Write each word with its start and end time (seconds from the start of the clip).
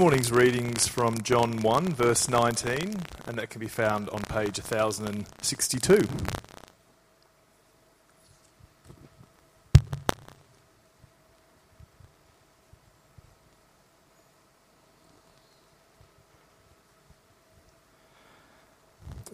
morning's 0.00 0.32
readings 0.32 0.88
from 0.88 1.20
John 1.20 1.58
1, 1.58 1.92
verse 1.92 2.26
19, 2.26 3.02
and 3.26 3.38
that 3.38 3.50
can 3.50 3.60
be 3.60 3.68
found 3.68 4.08
on 4.08 4.22
page 4.22 4.58
1062. 4.58 6.08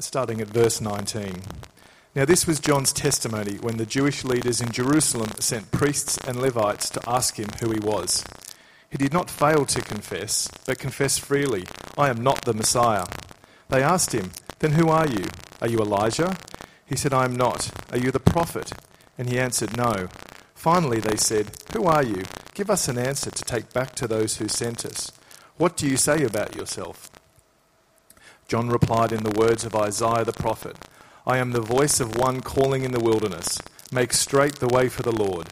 Starting 0.01 0.41
at 0.41 0.48
verse 0.48 0.80
19. 0.80 1.43
Now, 2.17 2.25
this 2.25 2.45
was 2.45 2.59
John's 2.59 2.93
testimony 2.93 3.55
when 3.59 3.77
the 3.77 3.87
Jewish 3.87 4.25
leaders 4.25 4.61
in 4.61 4.73
Jerusalem 4.73 5.30
sent 5.39 5.71
priests 5.71 6.19
and 6.27 6.41
Levites 6.41 6.91
to 6.91 7.01
ask 7.09 7.37
him 7.37 7.51
who 7.61 7.71
he 7.71 7.79
was. 7.79 8.25
He 8.96 9.02
did 9.04 9.12
not 9.12 9.28
fail 9.28 9.66
to 9.66 9.82
confess, 9.82 10.48
but 10.64 10.78
confessed 10.78 11.20
freely, 11.20 11.64
I 11.98 12.08
am 12.08 12.22
not 12.22 12.46
the 12.46 12.54
Messiah. 12.54 13.04
They 13.68 13.82
asked 13.82 14.12
him, 14.12 14.30
Then 14.60 14.73
who 14.73 14.88
are 14.88 15.06
you? 15.06 15.27
Are 15.60 15.68
you 15.68 15.80
Elijah? 15.80 16.34
He 16.87 16.96
said, 16.96 17.12
I 17.12 17.27
am 17.27 17.37
not. 17.37 17.70
Are 17.92 17.98
you 17.98 18.10
the 18.10 18.18
prophet? 18.18 18.73
And 19.18 19.28
he 19.28 19.38
answered, 19.38 19.77
No. 19.77 20.09
Finally, 20.54 21.01
they 21.01 21.16
said, 21.16 21.51
Who 21.74 21.84
are 21.84 22.02
you? 22.02 22.23
Give 22.54 22.70
us 22.70 22.88
an 22.88 22.96
answer 22.96 23.30
to 23.30 23.45
take 23.45 23.70
back 23.74 23.95
to 23.96 24.09
those 24.09 24.38
who 24.38 24.48
sent 24.48 24.87
us. 24.87 25.12
What 25.59 25.76
do 25.76 25.87
you 25.87 25.98
say 25.98 26.24
about 26.24 26.56
yourself? 26.56 27.10
John 28.48 28.70
replied 28.70 29.12
in 29.12 29.24
the 29.24 29.38
words 29.38 29.66
of 29.66 29.76
Isaiah 29.76 30.24
the 30.24 30.32
prophet 30.32 30.78
I 31.26 31.37
am 31.37 31.52
the 31.52 31.60
voice 31.60 32.01
of 32.01 32.16
one 32.16 32.40
calling 32.40 32.82
in 32.82 32.92
the 32.92 33.01
wilderness, 33.01 33.60
make 33.92 34.15
straight 34.15 34.54
the 34.54 34.74
way 34.74 34.88
for 34.88 35.02
the 35.02 35.15
Lord. 35.15 35.48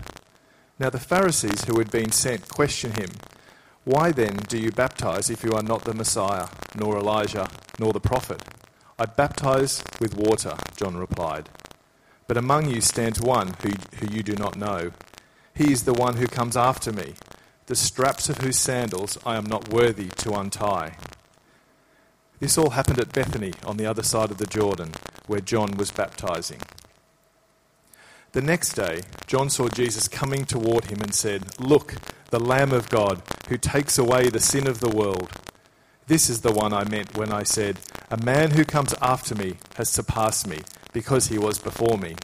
Now 0.78 0.88
the 0.88 0.98
Pharisees 0.98 1.66
who 1.66 1.78
had 1.78 1.90
been 1.90 2.10
sent 2.10 2.48
questioned 2.48 2.96
him, 2.96 3.10
Why 3.84 4.12
then 4.12 4.36
do 4.48 4.58
you 4.58 4.70
baptize 4.70 5.28
if 5.28 5.44
you 5.44 5.52
are 5.52 5.62
not 5.62 5.84
the 5.84 5.92
Messiah, 5.92 6.48
nor 6.74 6.96
Elijah, 6.96 7.50
nor 7.78 7.92
the 7.92 8.00
prophet? 8.00 8.42
I 8.98 9.04
baptize 9.04 9.84
with 10.00 10.16
water, 10.16 10.54
John 10.76 10.96
replied. 10.96 11.50
But 12.26 12.38
among 12.38 12.70
you 12.70 12.80
stands 12.80 13.20
one 13.20 13.54
who, 13.62 13.70
who 13.98 14.14
you 14.14 14.22
do 14.22 14.36
not 14.36 14.56
know. 14.56 14.92
He 15.54 15.70
is 15.70 15.84
the 15.84 15.92
one 15.92 16.16
who 16.16 16.26
comes 16.26 16.56
after 16.56 16.92
me, 16.92 17.14
the 17.66 17.76
straps 17.76 18.30
of 18.30 18.38
whose 18.38 18.58
sandals 18.58 19.18
I 19.26 19.36
am 19.36 19.44
not 19.44 19.72
worthy 19.72 20.08
to 20.08 20.32
untie. 20.32 20.96
This 22.40 22.56
all 22.56 22.70
happened 22.70 23.00
at 23.00 23.12
Bethany 23.12 23.52
on 23.64 23.76
the 23.76 23.86
other 23.86 24.02
side 24.02 24.30
of 24.30 24.38
the 24.38 24.46
Jordan, 24.46 24.92
where 25.26 25.40
John 25.40 25.76
was 25.76 25.90
baptizing. 25.90 26.60
The 28.32 28.42
next 28.42 28.72
day, 28.72 29.02
John 29.26 29.50
saw 29.50 29.68
Jesus 29.68 30.08
coming 30.08 30.44
toward 30.44 30.86
him 30.86 31.00
and 31.00 31.14
said, 31.14 31.60
Look, 31.60 31.94
the 32.34 32.40
Lamb 32.40 32.72
of 32.72 32.90
God, 32.90 33.22
who 33.48 33.56
takes 33.56 33.96
away 33.96 34.28
the 34.28 34.40
sin 34.40 34.66
of 34.66 34.80
the 34.80 34.88
world. 34.88 35.30
This 36.08 36.28
is 36.28 36.40
the 36.40 36.50
one 36.50 36.72
I 36.72 36.82
meant 36.82 37.16
when 37.16 37.30
I 37.30 37.44
said, 37.44 37.78
A 38.10 38.16
man 38.16 38.50
who 38.50 38.64
comes 38.64 38.92
after 39.00 39.36
me 39.36 39.58
has 39.76 39.88
surpassed 39.88 40.48
me, 40.48 40.62
because 40.92 41.28
he 41.28 41.38
was 41.38 41.60
before 41.60 41.96
me. 41.96 42.16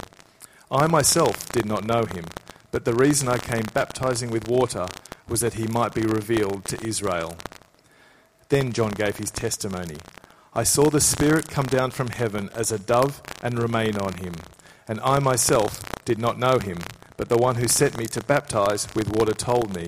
I 0.68 0.88
myself 0.88 1.48
did 1.50 1.64
not 1.64 1.86
know 1.86 2.06
him, 2.06 2.24
but 2.72 2.84
the 2.84 2.94
reason 2.94 3.28
I 3.28 3.38
came 3.38 3.62
baptizing 3.72 4.30
with 4.32 4.48
water 4.48 4.88
was 5.28 5.42
that 5.42 5.54
he 5.54 5.68
might 5.68 5.94
be 5.94 6.02
revealed 6.02 6.64
to 6.64 6.84
Israel. 6.84 7.36
Then 8.48 8.72
John 8.72 8.90
gave 8.90 9.18
his 9.18 9.30
testimony. 9.30 9.98
I 10.52 10.64
saw 10.64 10.90
the 10.90 11.00
Spirit 11.00 11.48
come 11.48 11.66
down 11.66 11.92
from 11.92 12.08
heaven 12.08 12.50
as 12.52 12.72
a 12.72 12.80
dove 12.80 13.22
and 13.44 13.60
remain 13.60 13.96
on 13.96 14.14
him. 14.14 14.34
And 14.88 14.98
I 15.02 15.20
myself 15.20 15.80
did 16.04 16.18
not 16.18 16.36
know 16.36 16.58
him, 16.58 16.78
but 17.20 17.28
the 17.28 17.36
one 17.36 17.56
who 17.56 17.68
sent 17.68 17.98
me 17.98 18.06
to 18.06 18.24
baptize 18.24 18.88
with 18.94 19.14
water 19.14 19.34
told 19.34 19.76
me, 19.76 19.86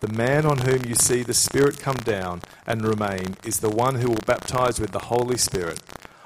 The 0.00 0.08
man 0.08 0.44
on 0.44 0.58
whom 0.58 0.84
you 0.84 0.96
see 0.96 1.22
the 1.22 1.32
Spirit 1.32 1.78
come 1.78 1.94
down 1.94 2.42
and 2.66 2.82
remain 2.82 3.36
is 3.44 3.60
the 3.60 3.70
one 3.70 3.94
who 3.94 4.08
will 4.08 4.18
baptize 4.26 4.80
with 4.80 4.90
the 4.90 4.98
Holy 4.98 5.38
Spirit. 5.38 5.78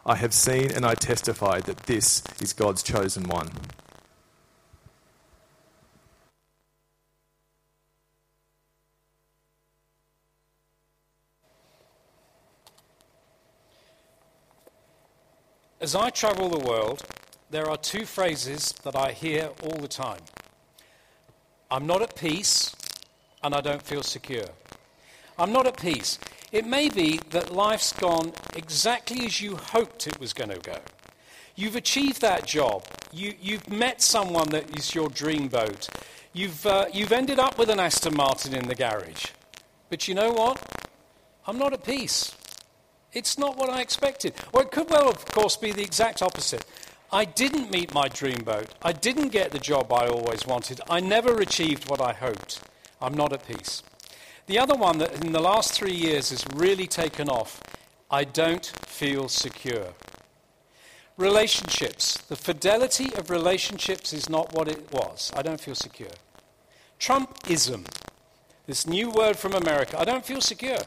I 0.06 0.16
have 0.16 0.32
seen 0.32 0.70
and 0.70 0.86
I 0.86 0.94
testify 0.94 1.60
that 1.60 1.80
this 1.80 2.22
is 2.40 2.54
God's 2.54 2.82
chosen 2.82 3.24
one. 3.24 3.50
As 15.82 15.94
I 15.94 16.08
travel 16.08 16.48
the 16.48 16.66
world, 16.66 17.02
there 17.50 17.68
are 17.68 17.76
two 17.76 18.04
phrases 18.04 18.72
that 18.84 18.94
I 18.94 19.12
hear 19.12 19.50
all 19.64 19.78
the 19.78 19.88
time 19.88 20.20
I'm 21.70 21.86
not 21.86 22.02
at 22.02 22.16
peace, 22.16 22.74
and 23.44 23.54
I 23.54 23.60
don't 23.60 23.82
feel 23.82 24.02
secure. 24.02 24.48
I'm 25.38 25.52
not 25.52 25.68
at 25.68 25.76
peace. 25.76 26.18
It 26.50 26.66
may 26.66 26.88
be 26.88 27.20
that 27.30 27.52
life's 27.52 27.92
gone 27.92 28.32
exactly 28.56 29.24
as 29.24 29.40
you 29.40 29.54
hoped 29.56 30.08
it 30.08 30.18
was 30.18 30.32
going 30.32 30.50
to 30.50 30.58
go. 30.58 30.78
You've 31.54 31.76
achieved 31.76 32.22
that 32.22 32.44
job. 32.44 32.84
You, 33.12 33.34
have 33.52 33.70
met 33.70 34.02
someone 34.02 34.48
that 34.48 34.76
is 34.76 34.96
your 34.96 35.08
dream 35.10 35.46
boat. 35.46 35.88
You've, 36.32 36.66
uh, 36.66 36.86
you've 36.92 37.12
ended 37.12 37.38
up 37.38 37.56
with 37.56 37.70
an 37.70 37.78
Aston 37.78 38.16
Martin 38.16 38.52
in 38.52 38.66
the 38.66 38.74
garage. 38.74 39.26
But 39.90 40.08
you 40.08 40.14
know 40.14 40.32
what? 40.32 40.60
I'm 41.46 41.58
not 41.58 41.72
at 41.72 41.84
peace. 41.84 42.34
It's 43.12 43.38
not 43.38 43.56
what 43.56 43.70
I 43.70 43.80
expected. 43.80 44.34
Or 44.52 44.62
it 44.62 44.72
could 44.72 44.90
well, 44.90 45.08
of 45.08 45.24
course, 45.26 45.56
be 45.56 45.72
the 45.72 45.82
exact 45.82 46.20
opposite. 46.20 46.64
I 47.12 47.24
didn't 47.24 47.72
meet 47.72 47.92
my 47.92 48.06
dream 48.06 48.44
boat. 48.44 48.68
I 48.82 48.92
didn't 48.92 49.30
get 49.30 49.50
the 49.50 49.58
job 49.58 49.92
I 49.92 50.06
always 50.06 50.46
wanted. 50.46 50.80
I 50.88 51.00
never 51.00 51.40
achieved 51.40 51.90
what 51.90 52.00
I 52.00 52.12
hoped. 52.12 52.60
I'm 53.00 53.14
not 53.14 53.32
at 53.32 53.46
peace. 53.46 53.82
The 54.46 54.60
other 54.60 54.76
one 54.76 54.98
that 54.98 55.24
in 55.24 55.32
the 55.32 55.40
last 55.40 55.72
three 55.72 55.94
years 55.94 56.30
has 56.30 56.44
really 56.54 56.86
taken 56.86 57.28
off 57.28 57.60
I 58.12 58.24
don't 58.24 58.66
feel 58.86 59.28
secure. 59.28 59.94
Relationships. 61.16 62.16
The 62.16 62.36
fidelity 62.36 63.12
of 63.14 63.30
relationships 63.30 64.12
is 64.12 64.28
not 64.28 64.52
what 64.52 64.68
it 64.68 64.92
was. 64.92 65.32
I 65.36 65.42
don't 65.42 65.60
feel 65.60 65.76
secure. 65.76 66.10
Trumpism. 66.98 67.86
This 68.66 68.86
new 68.86 69.10
word 69.10 69.36
from 69.36 69.54
America. 69.54 69.98
I 69.98 70.04
don't 70.04 70.24
feel 70.24 70.40
secure. 70.40 70.78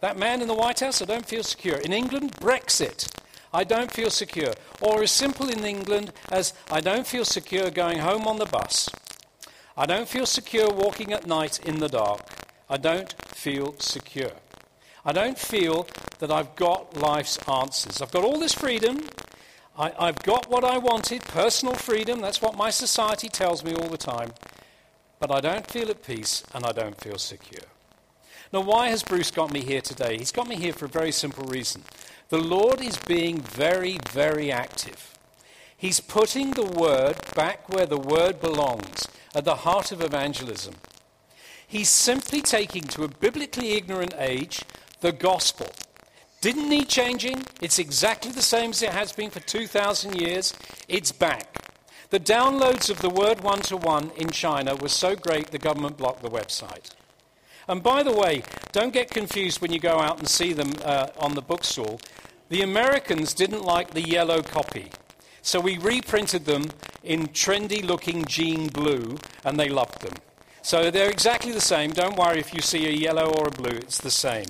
That 0.00 0.18
man 0.18 0.42
in 0.42 0.48
the 0.48 0.54
White 0.54 0.80
House, 0.80 1.02
I 1.02 1.06
don't 1.06 1.26
feel 1.26 1.42
secure. 1.42 1.76
In 1.76 1.92
England, 1.92 2.32
Brexit. 2.36 3.08
I 3.52 3.64
don't 3.64 3.92
feel 3.92 4.10
secure. 4.10 4.52
Or 4.80 5.02
as 5.02 5.10
simple 5.10 5.48
in 5.48 5.64
England 5.64 6.12
as 6.30 6.54
I 6.70 6.80
don't 6.80 7.06
feel 7.06 7.24
secure 7.24 7.70
going 7.70 7.98
home 7.98 8.26
on 8.26 8.38
the 8.38 8.46
bus. 8.46 8.88
I 9.76 9.86
don't 9.86 10.08
feel 10.08 10.26
secure 10.26 10.70
walking 10.70 11.12
at 11.12 11.26
night 11.26 11.58
in 11.64 11.80
the 11.80 11.88
dark. 11.88 12.20
I 12.68 12.76
don't 12.76 13.14
feel 13.26 13.74
secure. 13.78 14.32
I 15.04 15.12
don't 15.12 15.38
feel 15.38 15.88
that 16.18 16.30
I've 16.30 16.54
got 16.54 16.96
life's 16.96 17.38
answers. 17.48 18.02
I've 18.02 18.12
got 18.12 18.24
all 18.24 18.38
this 18.38 18.54
freedom. 18.54 19.00
I, 19.76 20.06
have 20.06 20.22
got 20.22 20.50
what 20.50 20.62
I 20.62 20.76
wanted 20.78 21.22
personal 21.24 21.74
freedom. 21.74 22.20
That's 22.20 22.42
what 22.42 22.56
my 22.56 22.70
society 22.70 23.28
tells 23.28 23.64
me 23.64 23.74
all 23.74 23.88
the 23.88 23.96
time. 23.96 24.32
But 25.18 25.30
I 25.30 25.40
don't 25.40 25.66
feel 25.66 25.90
at 25.90 26.04
peace 26.04 26.44
and 26.54 26.66
I 26.66 26.72
don't 26.72 27.00
feel 27.00 27.18
secure. 27.18 27.68
Now, 28.52 28.60
why 28.60 28.88
has 28.88 29.02
Bruce 29.02 29.30
got 29.30 29.52
me 29.52 29.60
here 29.60 29.80
today? 29.80 30.18
He's 30.18 30.32
got 30.32 30.48
me 30.48 30.56
here 30.56 30.72
for 30.72 30.84
a 30.84 30.88
very 30.88 31.12
simple 31.12 31.44
reason. 31.44 31.82
The 32.30 32.38
Lord 32.38 32.80
is 32.80 32.96
being 32.96 33.40
very, 33.40 33.98
very 34.12 34.52
active. 34.52 35.18
He's 35.76 35.98
putting 35.98 36.52
the 36.52 36.64
word 36.64 37.16
back 37.34 37.68
where 37.68 37.86
the 37.86 37.98
word 37.98 38.40
belongs, 38.40 39.08
at 39.34 39.44
the 39.44 39.56
heart 39.56 39.90
of 39.90 40.00
evangelism. 40.00 40.76
He's 41.66 41.88
simply 41.88 42.40
taking 42.40 42.84
to 42.84 43.02
a 43.02 43.08
biblically 43.08 43.72
ignorant 43.72 44.14
age 44.16 44.62
the 45.00 45.10
gospel. 45.10 45.66
Didn't 46.40 46.68
need 46.68 46.88
changing. 46.88 47.42
It's 47.60 47.80
exactly 47.80 48.30
the 48.30 48.42
same 48.42 48.70
as 48.70 48.82
it 48.84 48.90
has 48.90 49.10
been 49.10 49.30
for 49.30 49.40
2,000 49.40 50.20
years. 50.20 50.54
It's 50.86 51.10
back. 51.10 51.58
The 52.10 52.20
downloads 52.20 52.90
of 52.90 53.02
the 53.02 53.10
word 53.10 53.40
one 53.40 53.62
to 53.62 53.76
one 53.76 54.12
in 54.16 54.30
China 54.30 54.76
were 54.76 54.88
so 54.88 55.16
great 55.16 55.50
the 55.50 55.58
government 55.58 55.96
blocked 55.96 56.22
the 56.22 56.30
website. 56.30 56.90
And 57.70 57.84
by 57.84 58.02
the 58.02 58.12
way, 58.12 58.42
don't 58.72 58.92
get 58.92 59.10
confused 59.10 59.60
when 59.60 59.72
you 59.72 59.78
go 59.78 60.00
out 60.00 60.18
and 60.18 60.26
see 60.28 60.52
them 60.52 60.72
uh, 60.84 61.06
on 61.20 61.36
the 61.36 61.40
bookstall. 61.40 62.00
The 62.48 62.62
Americans 62.62 63.32
didn't 63.32 63.62
like 63.62 63.92
the 63.92 64.02
yellow 64.02 64.42
copy. 64.42 64.90
So 65.40 65.60
we 65.60 65.78
reprinted 65.78 66.46
them 66.46 66.70
in 67.04 67.28
trendy 67.28 67.84
looking 67.84 68.24
jean 68.24 68.66
blue, 68.66 69.18
and 69.44 69.58
they 69.58 69.68
loved 69.68 70.02
them. 70.02 70.14
So 70.62 70.90
they're 70.90 71.10
exactly 71.10 71.52
the 71.52 71.60
same. 71.60 71.92
Don't 71.92 72.16
worry 72.16 72.40
if 72.40 72.52
you 72.52 72.60
see 72.60 72.88
a 72.88 72.90
yellow 72.90 73.32
or 73.34 73.46
a 73.46 73.52
blue, 73.52 73.76
it's 73.76 73.98
the 73.98 74.10
same. 74.10 74.46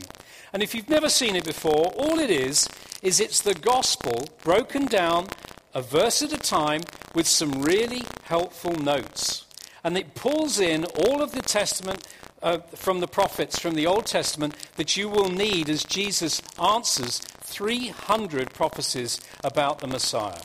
And 0.54 0.62
if 0.62 0.74
you've 0.74 0.88
never 0.88 1.10
seen 1.10 1.36
it 1.36 1.44
before, 1.44 1.92
all 1.98 2.18
it 2.18 2.30
is, 2.30 2.70
is 3.02 3.20
it's 3.20 3.42
the 3.42 3.54
gospel 3.54 4.28
broken 4.42 4.86
down 4.86 5.26
a 5.74 5.82
verse 5.82 6.22
at 6.22 6.32
a 6.32 6.38
time 6.38 6.80
with 7.14 7.26
some 7.26 7.60
really 7.60 8.02
helpful 8.24 8.74
notes. 8.76 9.44
And 9.82 9.96
it 9.96 10.14
pulls 10.14 10.60
in 10.60 10.84
all 10.84 11.22
of 11.22 11.32
the 11.32 11.42
Testament 11.42 12.06
uh, 12.42 12.58
from 12.74 13.00
the 13.00 13.08
prophets 13.08 13.58
from 13.58 13.74
the 13.74 13.86
Old 13.86 14.06
Testament 14.06 14.54
that 14.76 14.96
you 14.96 15.08
will 15.08 15.30
need 15.30 15.68
as 15.68 15.84
Jesus 15.84 16.42
answers 16.62 17.18
300 17.18 18.52
prophecies 18.52 19.20
about 19.44 19.80
the 19.80 19.86
Messiah. 19.86 20.40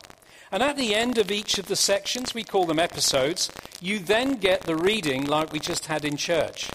And 0.52 0.62
at 0.62 0.78
the 0.78 0.96
end 0.96 1.18
of 1.18 1.32
each 1.32 1.58
of 1.58 1.68
the 1.68 1.76
sections, 1.76 2.34
we 2.34 2.44
call 2.44 2.66
them 2.66 2.80
episodes, 2.80 3.52
you 3.82 4.00
then 4.00 4.34
get 4.34 4.62
the 4.62 4.76
reading 4.76 5.26
like 5.26 5.52
we 5.52 5.60
just 5.60 5.88
had 5.88 6.06
in 6.06 6.18
church. 6.18 6.70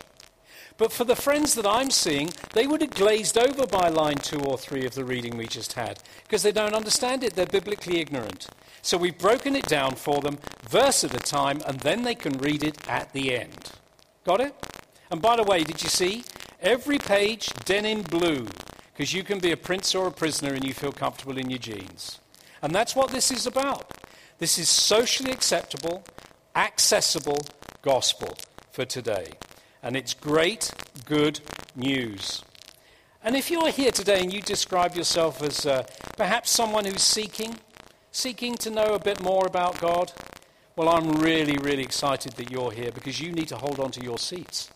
But 0.81 0.93
for 0.93 1.05
the 1.05 1.15
friends 1.15 1.57
that 1.57 1.67
I'm 1.67 1.91
seeing, 1.91 2.31
they 2.55 2.67
would 2.67 2.81
have 2.81 2.93
glazed 2.93 3.37
over 3.37 3.67
by 3.67 3.91
line 3.91 4.17
two 4.17 4.41
or 4.41 4.57
three 4.57 4.87
of 4.87 4.95
the 4.95 5.05
reading 5.05 5.37
we 5.37 5.47
just 5.47 5.75
had 5.75 5.99
because 6.23 6.43
they 6.43 6.53
don't 6.53 6.73
understand 6.73 7.23
it. 7.23 7.35
They're 7.35 7.45
biblically 7.45 8.01
ignorant. 8.01 8.47
So 8.81 8.97
we've 8.97 9.19
broken 9.19 9.55
it 9.55 9.67
down 9.67 9.97
for 9.97 10.23
them, 10.23 10.39
verse 10.71 11.05
at 11.05 11.15
a 11.15 11.19
time, 11.19 11.61
and 11.67 11.81
then 11.81 12.05
they 12.05 12.15
can 12.15 12.39
read 12.39 12.65
it 12.65 12.89
at 12.89 13.13
the 13.13 13.37
end. 13.37 13.73
Got 14.25 14.41
it? 14.41 14.55
And 15.11 15.21
by 15.21 15.37
the 15.37 15.43
way, 15.43 15.65
did 15.65 15.83
you 15.83 15.91
see? 15.91 16.25
Every 16.63 16.97
page 16.97 17.49
denim 17.67 18.01
blue 18.01 18.47
because 18.95 19.13
you 19.13 19.23
can 19.23 19.39
be 19.39 19.53
a 19.53 19.59
prince 19.59 19.95
or 19.95 20.07
a 20.07 20.11
prisoner 20.11 20.55
and 20.55 20.65
you 20.65 20.73
feel 20.73 20.93
comfortable 20.93 21.37
in 21.37 21.51
your 21.51 21.59
jeans. 21.59 22.21
And 22.63 22.75
that's 22.75 22.97
what 22.97 23.11
this 23.11 23.31
is 23.31 23.47
about. 23.47 23.99
This 24.39 24.59
is 24.59 24.71
socially 24.71 25.31
acceptable, 25.31 26.05
accessible 26.57 27.43
gospel 27.83 28.35
for 28.73 28.87
today. 28.87 29.33
And 29.83 29.97
it's 29.97 30.15
great, 30.15 30.73
good 31.07 31.41
news. 31.75 32.43
And 33.23 33.37
if 33.37 33.51
you're 33.51 33.71
here 33.71 33.91
today 33.91 34.21
and 34.21 34.33
you 34.33 34.43
describe 34.43 34.95
yourself 34.95 35.43
as 35.43 35.67
uh, 35.67 35.87
perhaps 36.17 36.51
someone 36.51 36.85
who's 36.85 37.03
seeking, 37.03 37.57
seeking 38.13 38.55
to 38.57 38.71
know 38.71 38.95
a 38.95 38.99
bit 38.99 39.23
more 39.23 39.47
about 39.47 39.81
God, 39.81 40.13
well, 40.77 40.89
I'm 40.89 41.21
really, 41.21 41.59
really 41.59 41.83
excited 41.83 42.33
that 42.33 42.51
you're 42.51 42.71
here 42.71 42.91
because 42.93 43.21
you 43.21 43.33
need 43.33 43.49
to 43.49 43.57
hold 43.57 43.81
on 43.81 43.91
to 43.93 44.03
your 44.03 44.19
seats. 44.19 44.71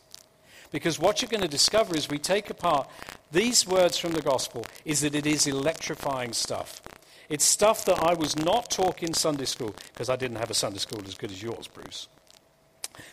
Because 0.70 0.98
what 0.98 1.22
you're 1.22 1.30
going 1.30 1.42
to 1.42 1.48
discover 1.48 1.96
as 1.96 2.08
we 2.08 2.18
take 2.18 2.50
apart 2.50 2.88
these 3.30 3.66
words 3.66 3.96
from 3.96 4.12
the 4.12 4.22
gospel 4.22 4.66
is 4.84 5.00
that 5.02 5.14
it 5.14 5.26
is 5.26 5.46
electrifying 5.46 6.32
stuff. 6.32 6.82
It's 7.28 7.44
stuff 7.44 7.84
that 7.86 8.02
I 8.02 8.14
was 8.14 8.36
not 8.36 8.70
taught 8.70 9.02
in 9.02 9.14
Sunday 9.14 9.44
school 9.44 9.74
because 9.92 10.08
I 10.08 10.16
didn't 10.16 10.36
have 10.36 10.50
a 10.50 10.54
Sunday 10.54 10.78
school 10.78 11.00
as 11.06 11.14
good 11.14 11.30
as 11.30 11.42
yours, 11.42 11.66
Bruce. 11.68 12.08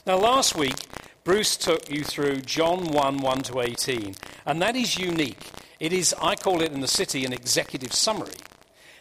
Now, 0.05 0.17
last 0.17 0.55
week, 0.55 0.75
Bruce 1.23 1.55
took 1.55 1.87
you 1.91 2.03
through 2.03 2.41
John 2.41 2.85
1 2.85 3.17
1 3.17 3.41
to 3.43 3.61
18, 3.61 4.15
and 4.45 4.61
that 4.61 4.75
is 4.75 4.97
unique. 4.97 5.51
It 5.79 5.93
is, 5.93 6.15
I 6.19 6.35
call 6.35 6.61
it 6.61 6.71
in 6.71 6.81
the 6.81 6.87
city, 6.87 7.25
an 7.25 7.33
executive 7.33 7.93
summary. 7.93 8.33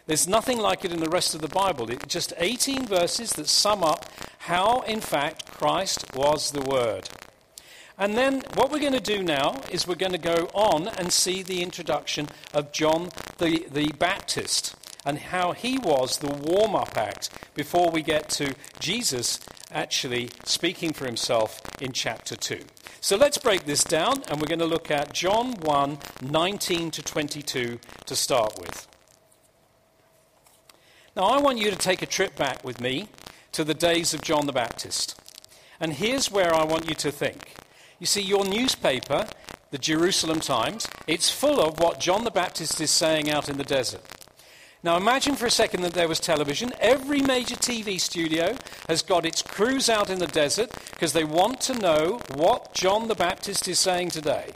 There's 0.07 0.29
nothing 0.29 0.59
like 0.59 0.85
it 0.85 0.93
in 0.93 1.01
the 1.01 1.09
rest 1.09 1.35
of 1.35 1.41
the 1.41 1.49
Bible. 1.49 1.91
It's 1.91 2.13
just 2.13 2.35
18 2.37 2.87
verses 2.87 3.33
that 3.35 3.49
sum 3.49 3.83
up 3.83 4.05
how, 4.41 4.81
in 4.81 5.01
fact, 5.01 5.47
Christ 5.47 6.15
was 6.15 6.51
the 6.51 6.63
Word. 6.63 7.09
And 7.97 8.17
then 8.19 8.43
what 8.55 8.71
we're 8.71 8.81
going 8.81 8.93
to 8.93 9.01
do 9.01 9.23
now 9.23 9.61
is 9.71 9.87
we're 9.87 9.95
going 9.95 10.13
to 10.13 10.19
go 10.19 10.51
on 10.53 10.89
and 10.89 11.13
see 11.13 11.43
the 11.43 11.63
introduction 11.63 12.29
of 12.53 12.73
John 12.73 13.11
the, 13.39 13.67
the 13.71 13.93
Baptist 13.99 14.75
and 15.05 15.19
how 15.19 15.53
he 15.53 15.79
was 15.79 16.19
the 16.19 16.33
warm 16.33 16.75
up 16.75 16.97
act 16.97 17.31
before 17.55 17.91
we 17.91 18.03
get 18.03 18.29
to 18.31 18.55
Jesus 18.79 19.41
actually 19.73 20.31
speaking 20.45 20.93
for 20.93 21.07
himself 21.07 21.61
in 21.81 21.93
chapter 21.93 22.37
2. 22.37 22.61
So 23.01 23.17
let's 23.17 23.39
break 23.39 23.65
this 23.65 23.83
down 23.83 24.23
and 24.29 24.41
we're 24.41 24.49
going 24.49 24.59
to 24.59 24.67
look 24.67 24.91
at 24.91 25.13
John 25.13 25.55
1 25.61 25.99
19 26.23 26.91
to 26.91 27.03
22 27.03 27.79
to 28.07 28.17
start 28.17 28.59
with. 28.59 28.87
Now, 31.17 31.25
I 31.25 31.41
want 31.41 31.59
you 31.59 31.71
to 31.71 31.77
take 31.77 32.03
a 32.03 32.07
trip 32.07 32.37
back 32.37 32.63
with 32.63 32.81
me 32.81 33.09
to 33.53 33.65
the 33.65 33.75
days 33.75 34.15
of 34.15 34.23
John 34.23 34.47
the 34.47 34.53
Baptist. 34.53 35.21
And 35.81 35.95
here's 35.95 36.31
where 36.31 36.55
I 36.55 36.65
want 36.65 36.89
you 36.89 36.95
to 36.95 37.11
think. 37.11 37.55
You 37.99 38.07
see, 38.07 38.23
your 38.23 38.45
newspaper, 38.45 39.27
the 39.71 39.79
Jerusalem 39.79 40.41
Times, 40.41 40.89
it's 41.07 41.31
full 41.31 41.61
of 41.61 41.81
what 41.81 42.01
John 42.01 42.25
the 42.25 42.31
Baptist 42.31 42.81
is 42.81 42.91
saying 42.91 43.31
out 43.31 43.49
in 43.49 43.59
the 43.59 43.65
desert. 43.65 44.03
Now 44.82 44.97
imagine 44.97 45.37
for 45.37 45.44
a 45.44 45.50
second 45.50 45.82
that 45.82 45.93
there 45.93 46.09
was 46.09 46.21
television. 46.21 46.73
Every 46.81 47.21
major 47.21 47.55
TV 47.55 48.00
studio 48.00 48.56
has 48.88 49.03
got 49.03 49.27
its 49.27 49.43
crews 49.43 49.91
out 49.91 50.09
in 50.09 50.19
the 50.19 50.27
desert 50.27 50.71
because 50.93 51.12
they 51.12 51.25
want 51.25 51.61
to 51.62 51.75
know 51.75 52.21
what 52.35 52.73
John 52.73 53.09
the 53.09 53.15
Baptist 53.15 53.69
is 53.69 53.79
saying 53.79 54.09
today. 54.09 54.53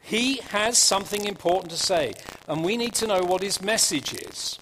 He 0.00 0.36
has 0.50 0.78
something 0.78 1.24
important 1.24 1.72
to 1.72 1.76
say, 1.76 2.14
and 2.46 2.64
we 2.64 2.76
need 2.76 2.94
to 2.94 3.08
know 3.08 3.22
what 3.22 3.42
his 3.42 3.60
message 3.60 4.14
is. 4.14 4.60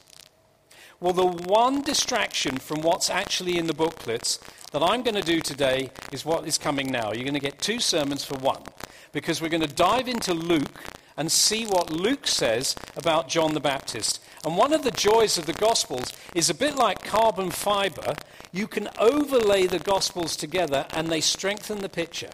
Well, 1.01 1.13
the 1.13 1.27
one 1.27 1.83
distraction 1.83 2.57
from 2.57 2.81
what's 2.81 3.11
actually 3.11 3.59
in 3.59 3.67
the 3.67 3.75
booklets 3.75 4.39
that 4.71 4.83
I'm 4.83 5.03
going 5.03 5.17
to 5.17 5.21
do 5.21 5.41
today 5.41 5.91
is 6.13 6.25
what 6.25 6.47
is 6.47 6.57
coming 6.57 6.91
now. 6.91 7.13
You're 7.13 7.25
going 7.25 7.35
to 7.35 7.41
get 7.41 7.61
two 7.61 7.81
sermons 7.81 8.25
for 8.25 8.39
one 8.39 8.63
because 9.11 9.43
we're 9.43 9.49
going 9.49 9.67
to 9.67 9.75
dive 9.75 10.09
into 10.09 10.33
Luke 10.33 10.83
and 11.17 11.31
see 11.31 11.65
what 11.67 11.91
Luke 11.91 12.27
says 12.27 12.75
about 12.97 13.29
John 13.29 13.55
the 13.55 13.61
Baptist. 13.61 14.23
And 14.45 14.57
one 14.57 14.73
of 14.73 14.83
the 14.83 14.91
joys 14.91 15.39
of 15.39 15.47
the 15.47 15.53
Gospels 15.53 16.13
is 16.35 16.51
a 16.51 16.55
bit 16.55 16.75
like 16.75 17.05
carbon 17.05 17.51
fiber. 17.51 18.15
You 18.53 18.67
can 18.67 18.89
overlay 18.99 19.67
the 19.67 19.79
Gospels 19.79 20.37
together 20.37 20.87
and 20.91 21.09
they 21.09 21.21
strengthen 21.21 21.79
the 21.79 21.89
picture. 21.89 22.31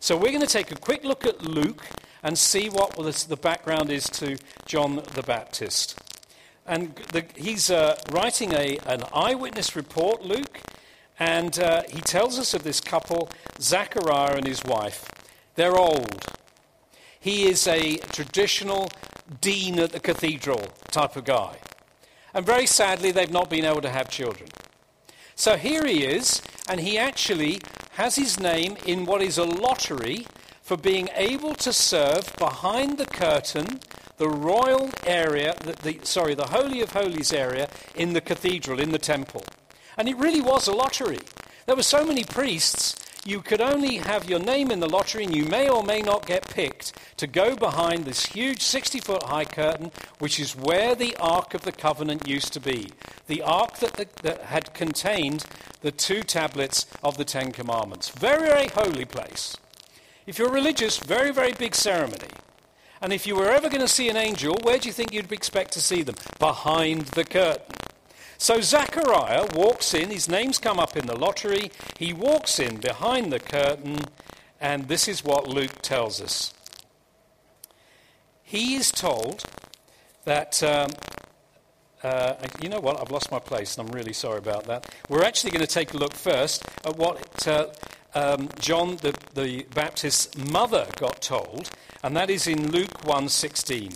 So 0.00 0.16
we're 0.16 0.32
going 0.32 0.40
to 0.40 0.46
take 0.46 0.70
a 0.70 0.76
quick 0.76 1.04
look 1.04 1.24
at 1.24 1.42
Luke 1.42 1.84
and 2.22 2.36
see 2.36 2.68
what 2.68 2.96
the 2.96 3.36
background 3.36 3.90
is 3.90 4.04
to 4.10 4.36
John 4.66 4.96
the 5.14 5.22
Baptist. 5.22 5.98
And 6.66 6.94
the, 7.12 7.24
he's 7.36 7.70
uh, 7.70 7.96
writing 8.10 8.52
a, 8.52 8.78
an 8.86 9.04
eyewitness 9.14 9.76
report, 9.76 10.24
Luke, 10.24 10.60
and 11.18 11.58
uh, 11.58 11.82
he 11.88 12.00
tells 12.00 12.38
us 12.38 12.52
of 12.52 12.64
this 12.64 12.80
couple, 12.80 13.30
Zachariah 13.60 14.36
and 14.36 14.46
his 14.46 14.62
wife. 14.64 15.08
They're 15.54 15.76
old. 15.76 16.35
He 17.26 17.48
is 17.48 17.66
a 17.66 17.96
traditional 18.12 18.88
dean 19.40 19.80
at 19.80 19.90
the 19.90 19.98
cathedral 19.98 20.68
type 20.92 21.16
of 21.16 21.24
guy. 21.24 21.56
And 22.32 22.46
very 22.46 22.66
sadly, 22.66 23.10
they've 23.10 23.28
not 23.28 23.50
been 23.50 23.64
able 23.64 23.80
to 23.80 23.90
have 23.90 24.08
children. 24.08 24.48
So 25.34 25.56
here 25.56 25.84
he 25.84 26.04
is, 26.04 26.40
and 26.68 26.78
he 26.78 26.96
actually 26.96 27.58
has 27.94 28.14
his 28.14 28.38
name 28.38 28.76
in 28.86 29.06
what 29.06 29.22
is 29.22 29.38
a 29.38 29.42
lottery 29.44 30.28
for 30.62 30.76
being 30.76 31.08
able 31.16 31.56
to 31.56 31.72
serve 31.72 32.32
behind 32.38 32.96
the 32.96 33.06
curtain 33.06 33.80
the 34.18 34.28
royal 34.28 34.90
area, 35.04 35.56
the, 35.64 35.72
the, 35.82 35.98
sorry, 36.04 36.36
the 36.36 36.46
Holy 36.46 36.80
of 36.80 36.92
Holies 36.92 37.32
area 37.32 37.68
in 37.96 38.12
the 38.12 38.20
cathedral, 38.20 38.78
in 38.78 38.92
the 38.92 39.00
temple. 39.00 39.42
And 39.98 40.08
it 40.08 40.16
really 40.16 40.40
was 40.40 40.68
a 40.68 40.72
lottery. 40.72 41.18
There 41.66 41.74
were 41.74 41.82
so 41.82 42.04
many 42.06 42.22
priests, 42.22 42.94
you 43.26 43.40
could 43.40 43.60
only 43.60 43.96
have 43.96 44.30
your 44.30 44.38
name 44.38 44.70
in 44.70 44.80
the 44.80 44.88
lottery, 44.88 45.24
and 45.24 45.34
you 45.34 45.44
may 45.46 45.68
or 45.68 45.82
may 45.82 46.00
not 46.00 46.26
get 46.26 46.48
picked 46.48 46.92
to 47.16 47.26
go 47.26 47.56
behind 47.56 48.04
this 48.04 48.26
huge 48.26 48.62
60 48.62 49.00
foot 49.00 49.22
high 49.24 49.44
curtain, 49.44 49.90
which 50.18 50.38
is 50.38 50.54
where 50.54 50.94
the 50.94 51.16
Ark 51.16 51.52
of 51.54 51.62
the 51.62 51.72
Covenant 51.72 52.28
used 52.28 52.52
to 52.52 52.60
be. 52.60 52.90
The 53.26 53.42
Ark 53.42 53.78
that, 53.78 53.94
the, 53.94 54.06
that 54.22 54.42
had 54.42 54.72
contained 54.74 55.44
the 55.80 55.90
two 55.90 56.22
tablets 56.22 56.86
of 57.02 57.16
the 57.16 57.24
Ten 57.24 57.52
Commandments. 57.52 58.10
Very, 58.10 58.46
very 58.46 58.68
holy 58.68 59.04
place. 59.04 59.56
If 60.26 60.38
you're 60.38 60.50
religious, 60.50 60.98
very, 60.98 61.32
very 61.32 61.52
big 61.52 61.74
ceremony. 61.74 62.30
And 63.00 63.12
if 63.12 63.26
you 63.26 63.36
were 63.36 63.50
ever 63.50 63.68
going 63.68 63.82
to 63.82 63.88
see 63.88 64.08
an 64.08 64.16
angel, 64.16 64.56
where 64.62 64.78
do 64.78 64.88
you 64.88 64.92
think 64.92 65.12
you'd 65.12 65.30
expect 65.32 65.72
to 65.72 65.80
see 65.80 66.02
them? 66.02 66.16
Behind 66.38 67.02
the 67.08 67.24
curtain. 67.24 67.75
So 68.38 68.60
Zechariah 68.60 69.46
walks 69.54 69.94
in, 69.94 70.10
his 70.10 70.28
name's 70.28 70.58
come 70.58 70.78
up 70.78 70.96
in 70.96 71.06
the 71.06 71.16
lottery. 71.16 71.70
He 71.98 72.12
walks 72.12 72.58
in 72.58 72.76
behind 72.76 73.32
the 73.32 73.40
curtain, 73.40 73.98
and 74.60 74.88
this 74.88 75.08
is 75.08 75.24
what 75.24 75.48
Luke 75.48 75.80
tells 75.82 76.20
us. 76.20 76.52
He 78.42 78.74
is 78.74 78.92
told 78.92 79.44
that, 80.24 80.62
um, 80.62 80.90
uh, 82.02 82.34
you 82.62 82.68
know 82.68 82.78
what, 82.78 83.00
I've 83.00 83.10
lost 83.10 83.32
my 83.32 83.38
place, 83.38 83.76
and 83.76 83.88
I'm 83.88 83.94
really 83.94 84.12
sorry 84.12 84.38
about 84.38 84.64
that. 84.64 84.94
We're 85.08 85.24
actually 85.24 85.50
going 85.50 85.66
to 85.66 85.72
take 85.72 85.94
a 85.94 85.96
look 85.96 86.14
first 86.14 86.64
at 86.84 86.96
what 86.96 87.48
uh, 87.48 87.68
um, 88.14 88.48
John 88.60 88.96
the, 88.96 89.14
the 89.34 89.66
Baptist's 89.74 90.36
mother 90.36 90.86
got 90.96 91.20
told, 91.20 91.70
and 92.02 92.16
that 92.16 92.30
is 92.30 92.46
in 92.46 92.70
Luke 92.70 93.02
1:16. 93.04 93.94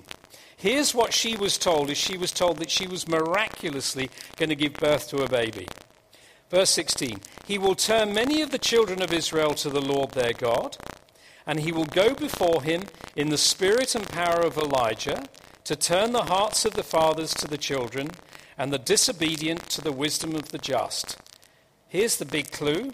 Here's 0.61 0.95
what 0.95 1.15
she 1.15 1.39
was 1.39 1.57
told 1.57 1.89
is 1.89 1.97
she 1.97 2.19
was 2.19 2.33
told 2.33 2.59
that 2.59 2.71
she 2.71 2.87
was 2.87 3.09
miraculously 3.09 4.11
going 4.37 4.51
to 4.51 4.55
give 4.55 4.75
birth 4.75 5.09
to 5.09 5.23
a 5.23 5.29
baby. 5.29 5.67
Verse 6.51 6.69
16 6.69 7.19
He 7.47 7.57
will 7.57 7.75
turn 7.75 8.13
many 8.13 8.43
of 8.43 8.51
the 8.51 8.59
children 8.59 9.01
of 9.01 9.11
Israel 9.11 9.55
to 9.55 9.71
the 9.71 9.81
Lord 9.81 10.11
their 10.11 10.35
God, 10.35 10.77
and 11.47 11.61
he 11.61 11.73
will 11.73 11.87
go 11.87 12.13
before 12.13 12.63
him 12.63 12.83
in 13.17 13.31
the 13.31 13.39
spirit 13.39 13.95
and 13.95 14.07
power 14.07 14.43
of 14.43 14.59
Elijah 14.59 15.25
to 15.65 15.75
turn 15.75 16.13
the 16.13 16.25
hearts 16.25 16.67
of 16.67 16.75
the 16.75 16.83
fathers 16.83 17.33
to 17.37 17.49
the 17.49 17.57
children 17.57 18.11
and 18.59 18.71
the 18.71 18.79
disobedient 18.79 19.67
to 19.71 19.81
the 19.81 19.93
wisdom 19.93 20.35
of 20.35 20.51
the 20.51 20.59
just. 20.59 21.17
Here's 21.89 22.19
the 22.19 22.27
big 22.27 22.53
clue 22.53 22.93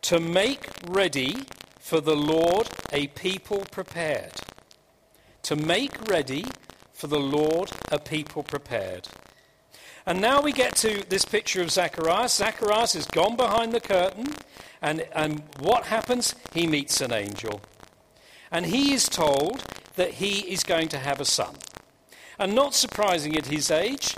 to 0.00 0.18
make 0.18 0.70
ready 0.88 1.44
for 1.78 2.00
the 2.00 2.16
Lord 2.16 2.70
a 2.94 3.08
people 3.08 3.66
prepared. 3.70 4.32
To 5.42 5.56
make 5.56 6.08
ready 6.08 6.46
for 6.94 7.08
the 7.08 7.20
Lord 7.20 7.70
a 7.92 7.98
people 7.98 8.42
prepared. 8.42 9.08
And 10.06 10.20
now 10.20 10.40
we 10.40 10.52
get 10.52 10.76
to 10.76 11.02
this 11.08 11.24
picture 11.24 11.60
of 11.60 11.70
Zacharias. 11.70 12.34
Zacharias 12.34 12.92
has 12.94 13.06
gone 13.06 13.36
behind 13.36 13.72
the 13.72 13.80
curtain, 13.80 14.34
and, 14.80 15.06
and 15.14 15.42
what 15.60 15.84
happens? 15.84 16.34
He 16.52 16.66
meets 16.66 17.00
an 17.00 17.12
angel. 17.12 17.60
And 18.50 18.66
he 18.66 18.92
is 18.92 19.08
told 19.08 19.64
that 19.96 20.12
he 20.12 20.40
is 20.52 20.62
going 20.62 20.88
to 20.88 20.98
have 20.98 21.20
a 21.20 21.24
son. 21.24 21.56
And 22.38 22.54
not 22.54 22.74
surprising 22.74 23.36
at 23.36 23.46
his 23.46 23.70
age, 23.70 24.14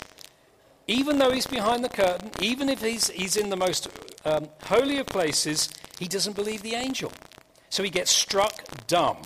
even 0.87 1.19
though 1.19 1.31
he's 1.31 1.47
behind 1.47 1.85
the 1.85 1.89
curtain, 1.89 2.31
even 2.41 2.69
if 2.69 2.83
he's, 2.83 3.09
he's 3.09 3.37
in 3.37 3.51
the 3.51 3.57
most 3.57 3.89
um, 4.25 4.49
holy 4.65 4.99
of 4.99 5.07
places, 5.07 5.71
he 5.99 6.09
doesn't 6.09 6.37
believe 6.37 6.63
the 6.63 6.75
angel. 6.75 7.13
So 7.71 7.83
he 7.83 7.91
gets 7.91 8.11
struck 8.11 8.87
dumb. 8.87 9.19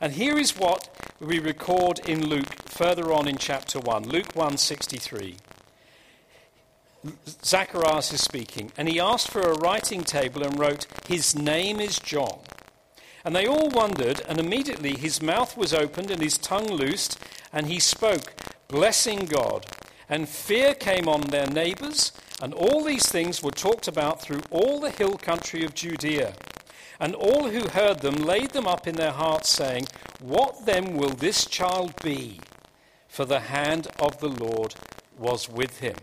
And 0.00 0.12
here 0.12 0.38
is 0.38 0.56
what 0.56 0.88
we 1.20 1.40
record 1.40 1.98
in 2.08 2.28
Luke 2.28 2.54
further 2.66 3.12
on 3.12 3.26
in 3.26 3.36
chapter 3.36 3.80
1, 3.80 4.08
Luke 4.08 4.34
1:63. 4.34 5.36
Zacharias 7.44 8.12
is 8.12 8.20
speaking, 8.20 8.70
and 8.76 8.88
he 8.88 9.00
asked 9.00 9.30
for 9.30 9.42
a 9.42 9.58
writing 9.58 10.04
table 10.04 10.42
and 10.42 10.58
wrote, 10.58 10.86
His 11.06 11.34
name 11.34 11.80
is 11.80 11.98
John. 11.98 12.40
And 13.24 13.34
they 13.34 13.46
all 13.46 13.68
wondered, 13.68 14.22
and 14.28 14.38
immediately 14.38 14.96
his 14.96 15.20
mouth 15.20 15.56
was 15.56 15.74
opened 15.74 16.10
and 16.10 16.22
his 16.22 16.38
tongue 16.38 16.68
loosed, 16.68 17.18
and 17.52 17.66
he 17.66 17.80
spoke, 17.80 18.34
blessing 18.68 19.26
God. 19.26 19.66
And 20.08 20.28
fear 20.28 20.74
came 20.74 21.08
on 21.08 21.22
their 21.22 21.46
neighbors, 21.46 22.12
and 22.40 22.54
all 22.54 22.84
these 22.84 23.08
things 23.08 23.42
were 23.42 23.50
talked 23.50 23.88
about 23.88 24.22
through 24.22 24.42
all 24.50 24.80
the 24.80 24.90
hill 24.90 25.18
country 25.18 25.64
of 25.64 25.74
Judea. 25.74 26.34
And 27.00 27.14
all 27.14 27.48
who 27.48 27.68
heard 27.68 28.00
them 28.00 28.16
laid 28.16 28.50
them 28.50 28.66
up 28.66 28.86
in 28.86 28.96
their 28.96 29.12
hearts, 29.12 29.48
saying, 29.48 29.86
What 30.20 30.66
then 30.66 30.96
will 30.96 31.10
this 31.10 31.44
child 31.46 31.94
be? 32.02 32.40
For 33.08 33.24
the 33.24 33.40
hand 33.40 33.88
of 33.98 34.20
the 34.20 34.28
Lord 34.28 34.74
was 35.16 35.48
with 35.48 35.80
him. 35.80 35.96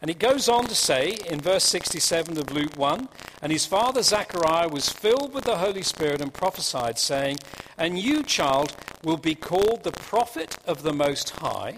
And 0.00 0.10
it 0.10 0.18
goes 0.18 0.48
on 0.48 0.66
to 0.66 0.74
say 0.74 1.16
in 1.30 1.40
verse 1.40 1.64
67 1.64 2.36
of 2.36 2.52
Luke 2.52 2.76
1 2.76 3.08
And 3.40 3.50
his 3.50 3.64
father 3.64 4.02
Zechariah 4.02 4.68
was 4.68 4.90
filled 4.90 5.32
with 5.32 5.44
the 5.44 5.56
Holy 5.56 5.82
Spirit 5.82 6.20
and 6.20 6.32
prophesied, 6.32 6.98
saying, 6.98 7.38
And 7.78 7.98
you, 7.98 8.22
child, 8.22 8.76
will 9.02 9.16
be 9.16 9.34
called 9.34 9.82
the 9.82 9.92
prophet 9.92 10.58
of 10.66 10.82
the 10.82 10.92
Most 10.92 11.30
High, 11.30 11.76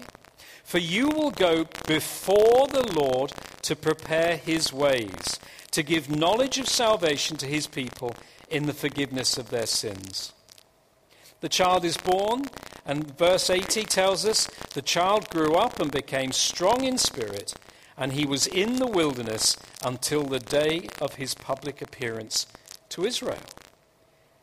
for 0.63 0.77
you 0.77 1.07
will 1.07 1.31
go 1.31 1.67
before 1.85 2.67
the 2.67 2.91
Lord 2.93 3.31
to 3.67 3.75
prepare 3.75 4.37
his 4.37 4.73
ways, 4.73 5.39
to 5.71 5.83
give 5.83 6.09
knowledge 6.09 6.57
of 6.57 6.67
salvation 6.67 7.37
to 7.37 7.45
his 7.45 7.67
people 7.67 8.15
in 8.49 8.65
the 8.65 8.73
forgiveness 8.73 9.37
of 9.37 9.49
their 9.49 9.67
sins. 9.67 10.33
The 11.41 11.49
child 11.49 11.85
is 11.85 11.97
born, 11.97 12.45
and 12.85 13.17
verse 13.17 13.49
80 13.49 13.83
tells 13.83 14.25
us 14.25 14.47
the 14.73 14.81
child 14.81 15.29
grew 15.29 15.53
up 15.53 15.79
and 15.79 15.91
became 15.91 16.31
strong 16.31 16.83
in 16.83 16.97
spirit 16.97 17.53
and 17.97 18.13
he 18.13 18.25
was 18.25 18.45
in 18.47 18.75
the 18.77 18.87
wilderness 18.87 19.57
until 19.83 20.23
the 20.23 20.39
day 20.39 20.87
of 21.01 21.15
his 21.15 21.33
public 21.33 21.81
appearance 21.81 22.45
to 22.89 23.05
Israel. 23.05 23.41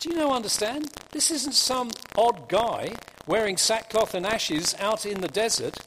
Do 0.01 0.11
you 0.11 0.17
now 0.17 0.33
understand? 0.33 0.91
This 1.13 1.31
isn't 1.31 1.55
some 1.55 1.91
odd 2.19 2.49
guy 2.49 2.95
wearing 3.27 3.57
sackcloth 3.57 4.13
and 4.15 4.27
ashes 4.27 4.75
out 4.81 5.07
in 5.07 5.21
the 5.21 5.29
desert. 5.29 5.79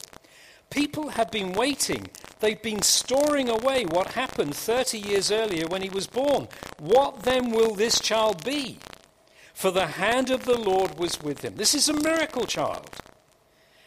People 0.70 1.10
have 1.10 1.30
been 1.30 1.52
waiting. 1.52 2.08
They've 2.40 2.60
been 2.60 2.82
storing 2.82 3.48
away 3.48 3.84
what 3.84 4.12
happened 4.12 4.54
30 4.54 4.98
years 4.98 5.30
earlier 5.32 5.66
when 5.66 5.82
he 5.82 5.88
was 5.88 6.06
born. 6.06 6.48
What 6.78 7.22
then 7.22 7.50
will 7.50 7.74
this 7.74 8.00
child 8.00 8.44
be? 8.44 8.78
For 9.54 9.70
the 9.70 9.86
hand 9.86 10.30
of 10.30 10.44
the 10.44 10.58
Lord 10.58 10.98
was 10.98 11.20
with 11.20 11.44
him. 11.44 11.56
This 11.56 11.74
is 11.74 11.88
a 11.88 12.00
miracle 12.00 12.46
child. 12.46 12.90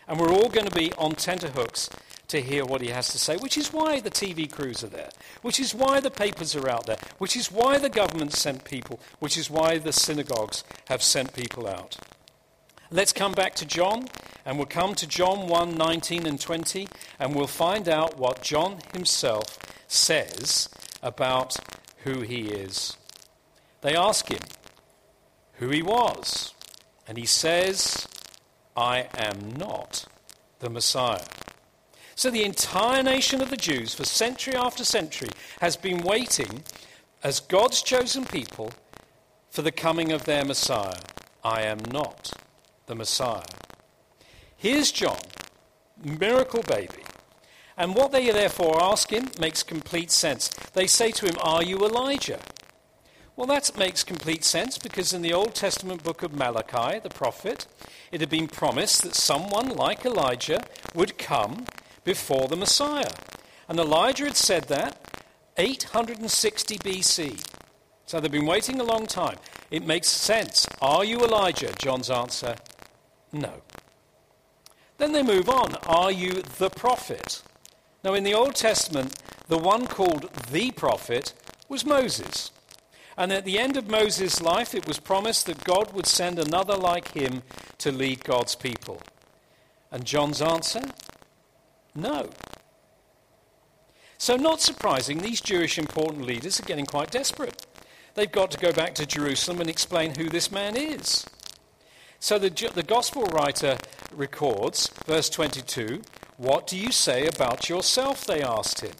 And 0.07 0.19
we're 0.19 0.33
all 0.33 0.49
going 0.49 0.67
to 0.67 0.75
be 0.75 0.91
on 0.93 1.13
tenterhooks 1.13 1.89
to 2.27 2.41
hear 2.41 2.65
what 2.65 2.81
he 2.81 2.89
has 2.89 3.09
to 3.09 3.17
say, 3.17 3.37
which 3.37 3.57
is 3.57 3.71
why 3.71 3.99
the 3.99 4.09
TV 4.09 4.51
crews 4.51 4.83
are 4.83 4.87
there, 4.87 5.09
which 5.41 5.59
is 5.59 5.75
why 5.75 5.99
the 5.99 6.11
papers 6.11 6.55
are 6.55 6.69
out 6.69 6.85
there, 6.85 6.97
which 7.17 7.35
is 7.35 7.51
why 7.51 7.77
the 7.77 7.89
government 7.89 8.33
sent 8.33 8.63
people, 8.63 8.99
which 9.19 9.37
is 9.37 9.49
why 9.49 9.77
the 9.77 9.93
synagogues 9.93 10.63
have 10.87 11.03
sent 11.03 11.33
people 11.33 11.67
out. 11.67 11.97
Let's 12.93 13.13
come 13.13 13.31
back 13.31 13.55
to 13.55 13.65
John, 13.65 14.09
and 14.45 14.57
we'll 14.57 14.65
come 14.65 14.95
to 14.95 15.07
John 15.07 15.47
1 15.47 15.77
19 15.77 16.27
and 16.27 16.37
20, 16.37 16.89
and 17.19 17.33
we'll 17.33 17.47
find 17.47 17.87
out 17.87 18.17
what 18.17 18.41
John 18.41 18.79
himself 18.91 19.57
says 19.87 20.67
about 21.01 21.55
who 22.03 22.19
he 22.19 22.49
is. 22.49 22.97
They 23.79 23.95
ask 23.95 24.27
him 24.27 24.41
who 25.53 25.69
he 25.69 25.81
was, 25.81 26.53
and 27.07 27.17
he 27.17 27.25
says, 27.25 28.09
I 28.75 29.07
am 29.17 29.53
not 29.57 30.05
the 30.59 30.69
Messiah. 30.69 31.23
So 32.15 32.29
the 32.29 32.43
entire 32.43 33.03
nation 33.03 33.41
of 33.41 33.49
the 33.49 33.55
Jews, 33.55 33.93
for 33.93 34.03
century 34.03 34.53
after 34.53 34.83
century, 34.83 35.29
has 35.61 35.77
been 35.77 35.99
waiting 35.99 36.63
as 37.23 37.39
God's 37.39 37.81
chosen 37.81 38.25
people 38.25 38.73
for 39.49 39.61
the 39.61 39.71
coming 39.71 40.11
of 40.11 40.25
their 40.25 40.43
Messiah. 40.43 40.99
I 41.41 41.61
am 41.61 41.79
not 41.89 42.33
the 42.85 42.95
Messiah. 42.95 43.43
Here's 44.55 44.91
John, 44.91 45.19
miracle 46.03 46.63
baby. 46.63 47.03
And 47.77 47.95
what 47.95 48.11
they 48.11 48.29
therefore 48.29 48.81
ask 48.81 49.09
him 49.11 49.29
makes 49.39 49.63
complete 49.63 50.11
sense. 50.11 50.49
They 50.73 50.87
say 50.87 51.11
to 51.11 51.25
him, 51.25 51.35
Are 51.41 51.63
you 51.63 51.79
Elijah? 51.79 52.39
Well, 53.35 53.47
that 53.47 53.75
makes 53.77 54.03
complete 54.03 54.43
sense 54.43 54.77
because 54.77 55.13
in 55.13 55.23
the 55.23 55.33
Old 55.33 55.55
Testament 55.55 56.03
book 56.03 56.21
of 56.21 56.33
Malachi, 56.33 56.99
the 56.99 57.09
prophet, 57.09 57.65
it 58.11 58.19
had 58.19 58.29
been 58.29 58.47
promised 58.47 59.01
that 59.03 59.15
someone 59.15 59.69
like 59.69 60.05
Elijah 60.05 60.63
would 60.93 61.17
come 61.17 61.65
before 62.03 62.47
the 62.47 62.55
Messiah. 62.55 63.09
And 63.67 63.79
Elijah 63.79 64.25
had 64.25 64.35
said 64.35 64.65
that 64.65 65.23
860 65.57 66.77
BC. 66.77 67.43
So 68.05 68.19
they've 68.19 68.31
been 68.31 68.45
waiting 68.45 68.79
a 68.79 68.83
long 68.83 69.07
time. 69.07 69.37
It 69.71 69.87
makes 69.87 70.09
sense. 70.09 70.67
Are 70.81 71.05
you 71.05 71.19
Elijah? 71.19 71.73
John's 71.79 72.09
answer 72.09 72.57
no. 73.31 73.61
Then 74.97 75.11
they 75.11 75.23
move 75.23 75.49
on. 75.49 75.75
Are 75.87 76.11
you 76.11 76.41
the 76.57 76.69
prophet? 76.69 77.41
Now, 78.03 78.13
in 78.13 78.23
the 78.23 78.33
Old 78.33 78.55
Testament, 78.55 79.21
the 79.47 79.57
one 79.57 79.87
called 79.87 80.29
the 80.51 80.71
prophet 80.71 81.33
was 81.67 81.85
Moses. 81.85 82.51
And 83.17 83.31
at 83.31 83.45
the 83.45 83.59
end 83.59 83.77
of 83.77 83.89
Moses' 83.89 84.41
life, 84.41 84.73
it 84.73 84.87
was 84.87 84.99
promised 84.99 85.45
that 85.45 85.63
God 85.63 85.93
would 85.93 86.05
send 86.05 86.39
another 86.39 86.75
like 86.75 87.13
him 87.13 87.43
to 87.79 87.91
lead 87.91 88.23
God's 88.23 88.55
people. 88.55 89.01
And 89.91 90.05
John's 90.05 90.41
answer 90.41 90.81
no. 91.93 92.29
So, 94.17 94.35
not 94.35 94.61
surprising, 94.61 95.17
these 95.17 95.41
Jewish 95.41 95.77
important 95.77 96.25
leaders 96.25 96.59
are 96.59 96.65
getting 96.65 96.85
quite 96.85 97.11
desperate. 97.11 97.65
They've 98.13 98.31
got 98.31 98.51
to 98.51 98.57
go 98.57 98.71
back 98.71 98.93
to 98.95 99.05
Jerusalem 99.05 99.61
and 99.61 99.69
explain 99.69 100.15
who 100.15 100.29
this 100.29 100.51
man 100.51 100.75
is. 100.75 101.25
So, 102.23 102.37
the, 102.37 102.51
the 102.75 102.83
gospel 102.83 103.23
writer 103.23 103.79
records, 104.13 104.89
verse 105.07 105.27
22, 105.27 106.03
What 106.37 106.67
do 106.67 106.77
you 106.77 106.91
say 106.91 107.25
about 107.25 107.67
yourself? 107.67 108.25
They 108.25 108.43
asked 108.43 108.81
him. 108.81 108.91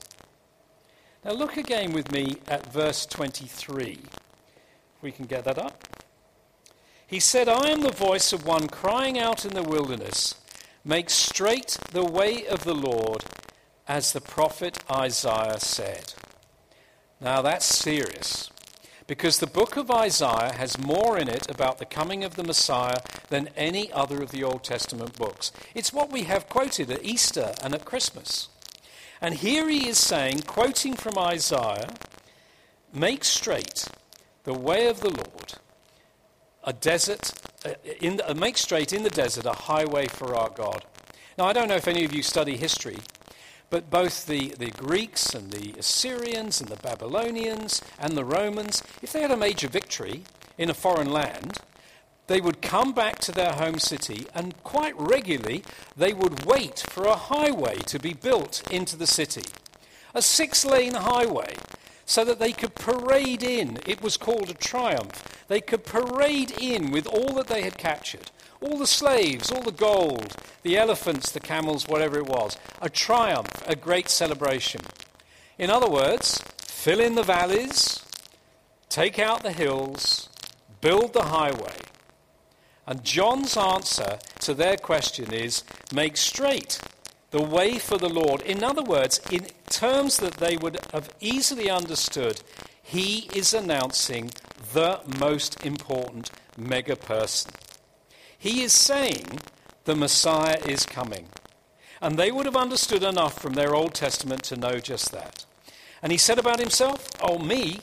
Now, 1.23 1.33
look 1.33 1.55
again 1.55 1.93
with 1.93 2.11
me 2.11 2.37
at 2.47 2.73
verse 2.73 3.05
23. 3.05 3.99
We 5.03 5.11
can 5.11 5.27
get 5.27 5.43
that 5.43 5.59
up. 5.59 5.83
He 7.05 7.19
said, 7.19 7.47
I 7.47 7.69
am 7.69 7.81
the 7.81 7.91
voice 7.91 8.33
of 8.33 8.47
one 8.47 8.67
crying 8.67 9.19
out 9.19 9.45
in 9.45 9.53
the 9.53 9.61
wilderness. 9.61 10.33
Make 10.83 11.11
straight 11.11 11.77
the 11.91 12.03
way 12.03 12.47
of 12.47 12.63
the 12.63 12.73
Lord, 12.73 13.23
as 13.87 14.13
the 14.13 14.21
prophet 14.21 14.79
Isaiah 14.89 15.59
said. 15.59 16.15
Now 17.19 17.43
that's 17.43 17.65
serious, 17.65 18.49
because 19.12 19.39
the 19.39 19.46
book 19.46 19.75
of 19.75 19.91
Isaiah 19.91 20.53
has 20.56 20.80
more 20.80 21.18
in 21.18 21.27
it 21.27 21.51
about 21.51 21.80
the 21.80 21.86
coming 21.86 22.24
of 22.24 22.36
the 22.36 22.46
Messiah 22.46 23.01
than 23.27 23.50
any 23.58 23.91
other 23.91 24.24
of 24.24 24.32
the 24.32 24.41
Old 24.41 24.63
Testament 24.63 25.18
books. 25.18 25.51
It's 25.75 25.91
what 25.91 26.13
we 26.13 26.24
have 26.24 26.48
quoted 26.48 26.89
at 26.89 27.03
Easter 27.03 27.51
and 27.62 27.74
at 27.74 27.84
Christmas. 27.84 28.48
And 29.20 29.34
here 29.34 29.68
he 29.68 29.89
is 29.89 29.98
saying, 29.98 30.44
quoting 30.44 30.94
from 30.94 31.18
Isaiah, 31.18 31.89
Make 32.94 33.25
straight 33.25 33.89
the 34.46 34.53
way 34.53 34.88
of 34.88 35.01
the 35.01 35.10
Lord, 35.10 35.56
a 36.63 36.72
desert 36.72 37.34
uh, 37.65 37.72
in 38.00 38.22
uh, 38.25 38.34
make 38.34 38.58
straight 38.58 38.94
in 38.94 39.03
the 39.03 39.10
desert 39.10 39.46
a 39.46 39.51
highway 39.51 40.08
for 40.08 40.38
our 40.38 40.51
God. 40.51 40.86
Now, 41.38 41.48
I 41.48 41.51
don't 41.51 41.68
know 41.68 41.75
if 41.75 41.89
any 41.89 42.06
of 42.06 42.15
you 42.15 42.24
study 42.24 42.56
history, 42.56 43.00
but 43.71 43.89
both 43.89 44.27
the, 44.27 44.49
the 44.59 44.69
Greeks 44.69 45.33
and 45.33 45.49
the 45.49 45.73
Assyrians 45.79 46.59
and 46.59 46.69
the 46.69 46.75
Babylonians 46.75 47.81
and 47.97 48.15
the 48.15 48.25
Romans, 48.25 48.83
if 49.01 49.13
they 49.13 49.21
had 49.21 49.31
a 49.31 49.37
major 49.37 49.69
victory 49.69 50.23
in 50.57 50.69
a 50.69 50.75
foreign 50.75 51.09
land, 51.09 51.57
they 52.27 52.41
would 52.41 52.61
come 52.61 52.91
back 52.91 53.19
to 53.19 53.31
their 53.31 53.53
home 53.53 53.79
city 53.79 54.27
and 54.35 54.61
quite 54.63 54.93
regularly 54.99 55.63
they 55.95 56.13
would 56.13 56.45
wait 56.45 56.83
for 56.89 57.05
a 57.05 57.15
highway 57.15 57.77
to 57.87 57.97
be 57.97 58.13
built 58.13 58.61
into 58.69 58.97
the 58.97 59.07
city. 59.07 59.45
A 60.13 60.21
six 60.21 60.65
lane 60.65 60.93
highway 60.93 61.55
so 62.05 62.25
that 62.25 62.39
they 62.39 62.51
could 62.51 62.75
parade 62.75 63.41
in. 63.41 63.79
It 63.87 64.01
was 64.01 64.17
called 64.17 64.49
a 64.49 64.53
triumph. 64.53 65.45
They 65.47 65.61
could 65.61 65.85
parade 65.85 66.51
in 66.59 66.91
with 66.91 67.07
all 67.07 67.33
that 67.35 67.47
they 67.47 67.61
had 67.61 67.77
captured 67.77 68.31
all 68.62 68.77
the 68.77 68.88
slaves, 68.88 69.51
all 69.51 69.62
the 69.62 69.72
gold, 69.72 70.36
the 70.62 70.77
elephants, 70.77 71.32
the 71.32 71.39
camels, 71.39 71.88
whatever 71.88 72.18
it 72.18 72.27
was. 72.27 72.58
A 72.82 72.89
triumph, 72.89 73.63
a 73.68 73.75
great 73.75 74.10
celebration. 74.10 74.82
In 75.58 75.70
other 75.70 75.89
words, 75.89 76.41
fill 76.58 77.00
in 77.00 77.15
the 77.15 77.24
valleys, 77.24 78.03
take 78.89 79.20
out 79.20 79.44
the 79.44 79.51
hills, 79.51 80.30
build 80.80 81.13
the 81.13 81.24
highway. 81.24 81.75
And 82.88 83.03
John's 83.03 83.58
answer 83.58 84.20
to 84.39 84.53
their 84.53 84.77
question 84.77 85.34
is 85.34 85.63
make 85.94 86.18
straight 86.18 86.80
the 87.32 87.41
way 87.41 87.77
for 87.77 87.98
the 87.98 88.10
Lord. 88.10 88.41
In 88.41 88.63
other 88.63 88.84
words, 88.84 89.22
in 89.32 89.48
terms 89.70 90.18
that 90.18 90.34
they 90.34 90.58
would 90.58 90.77
have 90.91 91.10
easily 91.20 91.70
understood, 91.70 92.41
he 92.84 93.30
is 93.34 93.53
announcing 93.53 94.32
the 94.74 95.00
most 95.20 95.65
important 95.65 96.32
mega 96.58 96.96
person. 96.96 97.51
He 98.41 98.63
is 98.63 98.74
saying 98.74 99.38
the 99.83 99.95
Messiah 99.95 100.57
is 100.65 100.83
coming. 100.83 101.27
And 102.01 102.17
they 102.17 102.31
would 102.31 102.48
have 102.48 102.55
understood 102.55 103.03
enough 103.03 103.39
from 103.39 103.53
their 103.53 103.75
Old 103.75 103.93
Testament 103.93 104.41
to 104.45 104.55
know 104.55 104.79
just 104.79 105.12
that. 105.12 105.45
And 106.01 106.12
he 106.12 106.17
said 106.17 106.39
about 106.39 106.60
himself, 106.60 107.07
Oh, 107.21 107.38
me, 107.38 107.81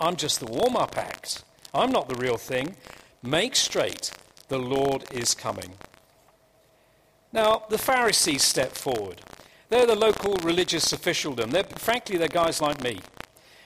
I'm 0.00 0.16
just 0.16 0.40
the 0.40 0.46
warm 0.46 0.74
up 0.74 0.96
act. 0.96 1.44
I'm 1.74 1.92
not 1.92 2.08
the 2.08 2.14
real 2.14 2.38
thing. 2.38 2.76
Make 3.22 3.54
straight, 3.56 4.10
the 4.48 4.58
Lord 4.58 5.04
is 5.12 5.34
coming. 5.34 5.74
Now, 7.30 7.64
the 7.68 7.76
Pharisees 7.76 8.42
step 8.42 8.72
forward. 8.72 9.20
They're 9.68 9.84
the 9.84 9.96
local 9.96 10.36
religious 10.36 10.94
officialdom. 10.94 11.50
They're, 11.50 11.64
frankly, 11.76 12.16
they're 12.16 12.28
guys 12.28 12.62
like 12.62 12.82
me. 12.82 13.00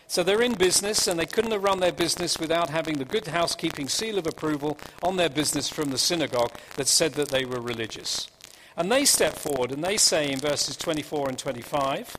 So 0.09 0.23
they're 0.23 0.41
in 0.41 0.55
business, 0.55 1.07
and 1.07 1.21
they 1.21 1.27
couldn't 1.27 1.51
have 1.53 1.63
run 1.63 1.81
their 1.81 1.93
business 1.93 2.39
without 2.39 2.71
having 2.71 2.97
the 2.97 3.05
good 3.05 3.27
housekeeping 3.27 3.89
seal 3.89 4.19
of 4.19 4.27
approval 4.27 4.79
on 5.03 5.17
their 5.17 5.29
business 5.29 5.69
from 5.69 5.91
the 5.91 5.99
synagogue 5.99 6.53
that 6.77 6.89
said 6.89 7.13
that 7.13 7.29
they 7.29 7.45
were 7.45 7.61
religious. 7.61 8.29
And 8.75 8.91
they 8.91 9.05
step 9.05 9.35
forward 9.35 9.71
and 9.71 9.85
they 9.85 9.99
say 9.99 10.31
in 10.31 10.39
verses 10.39 10.77
24 10.79 11.29
and 11.29 11.39
25, 11.39 12.17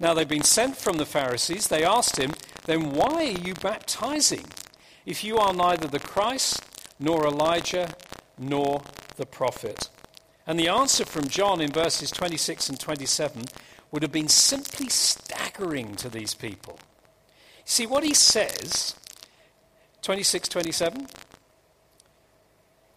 now 0.00 0.14
they've 0.14 0.26
been 0.26 0.42
sent 0.42 0.76
from 0.76 0.96
the 0.96 1.06
Pharisees. 1.06 1.68
They 1.68 1.84
asked 1.84 2.16
him, 2.16 2.32
Then 2.66 2.90
why 2.90 3.26
are 3.26 3.46
you 3.46 3.54
baptizing 3.54 4.46
if 5.06 5.22
you 5.22 5.38
are 5.38 5.54
neither 5.54 5.86
the 5.86 6.00
Christ, 6.00 6.60
nor 6.98 7.24
Elijah, 7.24 7.94
nor 8.36 8.82
the 9.14 9.26
prophet? 9.26 9.90
And 10.44 10.58
the 10.58 10.68
answer 10.68 11.04
from 11.04 11.28
John 11.28 11.60
in 11.60 11.70
verses 11.70 12.10
26 12.10 12.68
and 12.70 12.80
27 12.80 13.44
would 13.92 14.02
have 14.02 14.10
been 14.10 14.28
simply 14.28 14.88
to 15.54 16.08
these 16.08 16.34
people. 16.34 16.78
See, 17.64 17.86
what 17.86 18.04
he 18.04 18.12
says, 18.12 18.94
26, 20.02 20.48
27, 20.48 21.06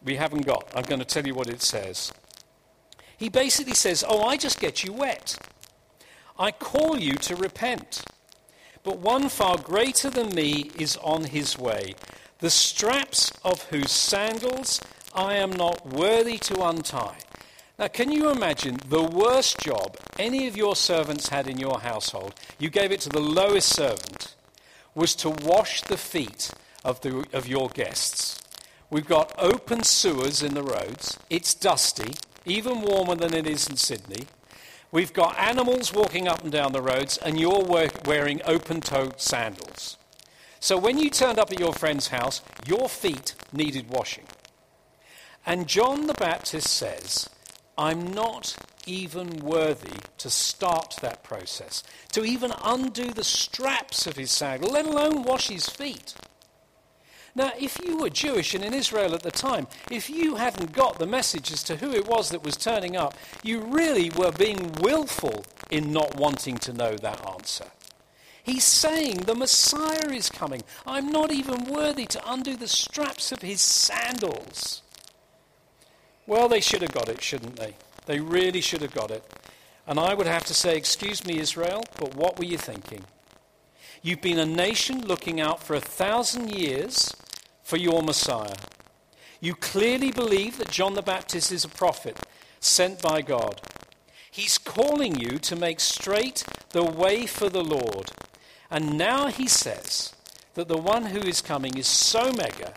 we 0.04 0.16
haven't 0.16 0.46
got. 0.46 0.72
I'm 0.76 0.84
going 0.84 1.00
to 1.00 1.06
tell 1.06 1.26
you 1.26 1.36
what 1.36 1.48
it 1.48 1.62
says. 1.62 2.12
He 3.18 3.30
basically 3.30 3.74
says, 3.74 4.04
Oh, 4.08 4.24
I 4.24 4.38
just 4.38 4.60
get 4.60 4.84
you 4.84 4.94
wet. 4.94 5.38
I 6.38 6.52
call 6.52 6.98
you 6.98 7.14
to 7.14 7.36
repent. 7.36 8.04
But 8.84 9.00
one 9.00 9.30
far 9.30 9.58
greater 9.58 10.10
than 10.10 10.34
me 10.34 10.72
is 10.78 10.98
on 10.98 11.26
his 11.26 11.58
way, 11.58 11.96
the 12.40 12.50
straps 12.50 13.32
of 13.44 13.64
whose 13.64 13.92
sandals 13.92 14.82
I 15.14 15.36
am 15.36 15.52
not 15.52 15.86
worthy 15.86 16.38
to 16.40 16.64
untie. 16.64 17.18
Now, 17.80 17.88
can 17.88 18.12
you 18.12 18.32
imagine 18.32 18.80
the 18.90 19.04
worst 19.04 19.60
job 19.60 19.98
any 20.18 20.48
of 20.48 20.58
your 20.58 20.76
servants 20.76 21.30
had 21.30 21.48
in 21.48 21.60
your 21.60 21.80
household? 21.82 22.34
You 22.58 22.72
gave 22.72 22.92
it 22.92 23.02
to 23.02 23.10
the 23.10 23.20
lowest 23.20 23.70
servant, 23.70 24.36
was 24.96 25.14
to 25.16 25.30
wash 25.30 25.84
the 25.84 25.98
feet 25.98 26.52
of, 26.84 27.02
the, 27.02 27.28
of 27.34 27.48
your 27.48 27.70
guests. 27.70 28.42
We've 28.90 29.06
got 29.06 29.32
open 29.38 29.84
sewers 29.84 30.42
in 30.42 30.56
the 30.56 30.64
roads. 30.64 31.20
It's 31.30 31.54
dusty 31.54 32.16
even 32.48 32.82
warmer 32.82 33.14
than 33.14 33.36
it 33.36 33.46
is 33.46 33.70
in 33.70 33.76
Sydney. 33.78 34.26
We've 34.92 35.14
got 35.14 35.38
animals 35.38 35.94
walking 35.94 36.28
up 36.28 36.42
and 36.42 36.52
down 36.52 36.72
the 36.72 36.82
roads, 36.82 37.18
and 37.18 37.40
you're 37.40 37.64
wearing 38.06 38.42
open 38.46 38.82
toed 38.82 39.20
sandals. 39.20 39.98
So 40.60 40.78
when 40.78 40.98
you 40.98 41.10
turned 41.10 41.38
up 41.38 41.52
at 41.52 41.60
your 41.60 41.74
friend's 41.74 42.08
house, 42.08 42.42
your 42.66 42.90
feet 42.90 43.36
needed 43.54 43.90
washing. 43.90 44.26
And 45.46 45.68
John 45.68 46.08
the 46.08 46.14
Baptist 46.14 46.68
says, 46.68 47.30
I'm 47.78 48.08
not 48.08 48.56
even 48.88 49.40
worthy 49.40 50.00
to 50.18 50.30
start 50.30 50.98
that 51.02 51.24
process, 51.24 51.84
to 52.14 52.24
even 52.24 52.54
undo 52.64 53.12
the 53.12 53.24
straps 53.24 54.08
of 54.08 54.16
his 54.16 54.32
sandal, 54.32 54.72
let 54.72 54.86
alone 54.86 55.24
wash 55.24 55.50
his 55.50 55.70
feet. 55.70 56.16
Now, 57.36 57.52
if 57.60 57.78
you 57.86 58.00
were 58.00 58.10
Jewish 58.10 58.56
and 58.56 58.64
in 58.64 58.74
Israel 58.74 59.14
at 59.14 59.22
the 59.22 59.30
time, 59.30 59.68
if 59.92 60.10
you 60.10 60.38
hadn't 60.38 60.72
got 60.72 60.98
the 60.98 61.06
message 61.06 61.52
as 61.52 61.62
to 61.66 61.76
who 61.76 61.92
it 61.92 62.08
was 62.08 62.30
that 62.30 62.44
was 62.44 62.58
turning 62.58 62.98
up, 62.98 63.14
you 63.44 63.60
really 63.60 64.10
were 64.10 64.32
being 64.32 64.72
willful 64.80 65.46
in 65.70 65.94
not 65.94 66.16
wanting 66.16 66.58
to 66.58 66.74
know 66.74 66.96
that 66.96 67.24
answer. 67.28 67.66
He's 68.42 68.64
saying 68.64 69.18
the 69.18 69.36
Messiah 69.36 70.10
is 70.10 70.30
coming. 70.30 70.64
I'm 70.88 71.10
not 71.10 71.32
even 71.32 71.66
worthy 71.66 72.08
to 72.08 72.32
undo 72.32 72.56
the 72.56 72.68
straps 72.68 73.32
of 73.32 73.44
his 73.44 73.62
sandals. 73.62 74.82
Well, 76.28 76.50
they 76.50 76.60
should 76.60 76.82
have 76.82 76.92
got 76.92 77.08
it, 77.08 77.24
shouldn't 77.24 77.56
they? 77.56 77.76
They 78.06 78.20
really 78.20 78.60
should 78.62 78.82
have 78.82 78.94
got 78.94 79.12
it. 79.12 79.24
And 79.88 79.98
I 79.98 80.14
would 80.14 80.28
have 80.28 80.46
to 80.46 80.54
say, 80.54 80.76
Excuse 80.76 81.26
me, 81.26 81.40
Israel, 81.40 81.86
but 81.98 82.16
what 82.16 82.38
were 82.38 82.46
you 82.46 82.58
thinking? 82.58 83.06
You've 84.02 84.22
been 84.22 84.38
a 84.38 84.46
nation 84.46 85.06
looking 85.06 85.40
out 85.40 85.64
for 85.64 85.74
a 85.74 85.80
thousand 85.80 86.52
years 86.52 87.16
for 87.64 87.78
your 87.78 88.04
Messiah. 88.04 88.56
You 89.40 89.56
clearly 89.56 90.12
believe 90.12 90.58
that 90.58 90.70
John 90.70 90.96
the 90.96 91.02
Baptist 91.02 91.52
is 91.52 91.64
a 91.64 91.70
prophet 91.70 92.20
sent 92.60 93.02
by 93.02 93.22
God. 93.22 93.62
He's 94.30 94.58
calling 94.58 95.20
you 95.20 95.38
to 95.40 95.56
make 95.56 95.80
straight 95.80 96.44
the 96.70 96.84
way 96.84 97.26
for 97.26 97.50
the 97.50 97.64
Lord. 97.64 98.12
And 98.70 98.98
now 98.98 99.28
he 99.28 99.48
says 99.48 100.14
that 100.56 100.68
the 100.68 100.78
one 100.78 101.08
who 101.08 101.20
is 101.20 101.42
coming 101.42 101.78
is 101.78 101.88
so 101.88 102.34
mega 102.34 102.74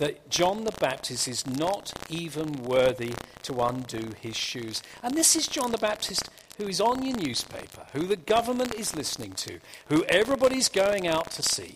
that 0.00 0.30
John 0.30 0.64
the 0.64 0.72
Baptist 0.72 1.28
is 1.28 1.46
not 1.46 1.92
even 2.08 2.54
worthy 2.62 3.12
to 3.42 3.60
undo 3.60 4.12
his 4.18 4.34
shoes. 4.34 4.82
And 5.02 5.14
this 5.14 5.36
is 5.36 5.46
John 5.46 5.72
the 5.72 5.78
Baptist 5.78 6.30
who 6.56 6.66
is 6.68 6.80
on 6.80 7.02
your 7.04 7.18
newspaper, 7.18 7.86
who 7.92 8.06
the 8.06 8.16
government 8.16 8.74
is 8.74 8.96
listening 8.96 9.32
to, 9.32 9.60
who 9.88 10.04
everybody's 10.06 10.70
going 10.70 11.06
out 11.06 11.30
to 11.32 11.42
see. 11.42 11.74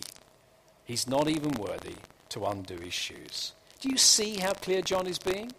He's 0.84 1.06
not 1.06 1.28
even 1.28 1.52
worthy 1.52 1.96
to 2.30 2.46
undo 2.46 2.78
his 2.78 2.94
shoes. 2.94 3.52
Do 3.80 3.90
you 3.90 3.98
see 3.98 4.38
how 4.38 4.54
clear 4.54 4.80
John 4.80 5.06
is 5.06 5.18
being? 5.18 5.52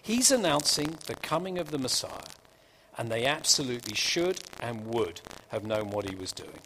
He's 0.00 0.30
announcing 0.30 0.96
the 1.06 1.16
coming 1.16 1.58
of 1.58 1.72
the 1.72 1.78
Messiah, 1.78 2.30
and 2.96 3.10
they 3.10 3.26
absolutely 3.26 3.96
should 3.96 4.38
and 4.60 4.86
would 4.86 5.22
have 5.48 5.66
known 5.66 5.90
what 5.90 6.08
he 6.08 6.14
was 6.14 6.30
doing. 6.30 6.60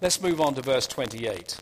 Let's 0.00 0.22
move 0.22 0.40
on 0.40 0.54
to 0.54 0.62
verse 0.62 0.86
28. 0.86 1.58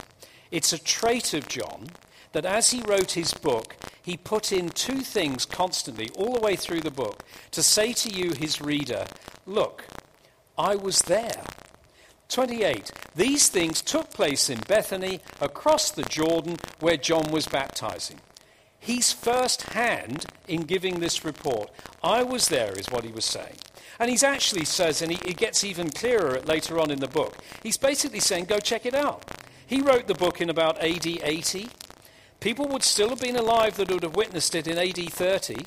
It's 0.52 0.72
a 0.72 0.78
trait 0.78 1.32
of 1.32 1.48
John 1.48 1.88
that 2.32 2.44
as 2.44 2.70
he 2.70 2.82
wrote 2.82 3.12
his 3.12 3.32
book, 3.32 3.74
he 4.02 4.16
put 4.16 4.52
in 4.52 4.68
two 4.68 5.00
things 5.00 5.46
constantly, 5.46 6.10
all 6.14 6.34
the 6.34 6.40
way 6.40 6.56
through 6.56 6.82
the 6.82 6.90
book, 6.90 7.24
to 7.52 7.62
say 7.62 7.92
to 7.94 8.10
you, 8.10 8.32
his 8.32 8.60
reader, 8.60 9.06
Look, 9.46 9.86
I 10.56 10.76
was 10.76 11.00
there. 11.00 11.42
28. 12.28 12.92
These 13.14 13.48
things 13.48 13.82
took 13.82 14.10
place 14.10 14.48
in 14.48 14.58
Bethany 14.60 15.20
across 15.40 15.90
the 15.90 16.04
Jordan 16.04 16.56
where 16.80 16.96
John 16.96 17.30
was 17.30 17.46
baptizing. 17.46 18.20
He's 18.78 19.12
first 19.12 19.62
hand 19.62 20.26
in 20.48 20.62
giving 20.62 21.00
this 21.00 21.24
report. 21.24 21.70
I 22.02 22.22
was 22.22 22.48
there, 22.48 22.72
is 22.78 22.90
what 22.90 23.04
he 23.04 23.12
was 23.12 23.24
saying. 23.24 23.56
And 23.98 24.10
he 24.10 24.26
actually 24.26 24.64
says, 24.64 25.02
and 25.02 25.12
he, 25.12 25.30
it 25.30 25.36
gets 25.36 25.62
even 25.62 25.90
clearer 25.90 26.40
later 26.40 26.78
on 26.80 26.90
in 26.90 27.00
the 27.00 27.06
book, 27.06 27.36
he's 27.62 27.76
basically 27.76 28.20
saying, 28.20 28.46
go 28.46 28.58
check 28.58 28.86
it 28.86 28.94
out. 28.94 29.24
He 29.72 29.80
wrote 29.80 30.06
the 30.06 30.12
book 30.12 30.42
in 30.42 30.50
about 30.50 30.82
AD 30.84 31.06
80. 31.06 31.66
People 32.40 32.68
would 32.68 32.82
still 32.82 33.08
have 33.08 33.22
been 33.22 33.36
alive 33.36 33.76
that 33.76 33.90
would 33.90 34.02
have 34.02 34.14
witnessed 34.14 34.54
it 34.54 34.68
in 34.68 34.76
AD 34.76 35.10
30. 35.10 35.64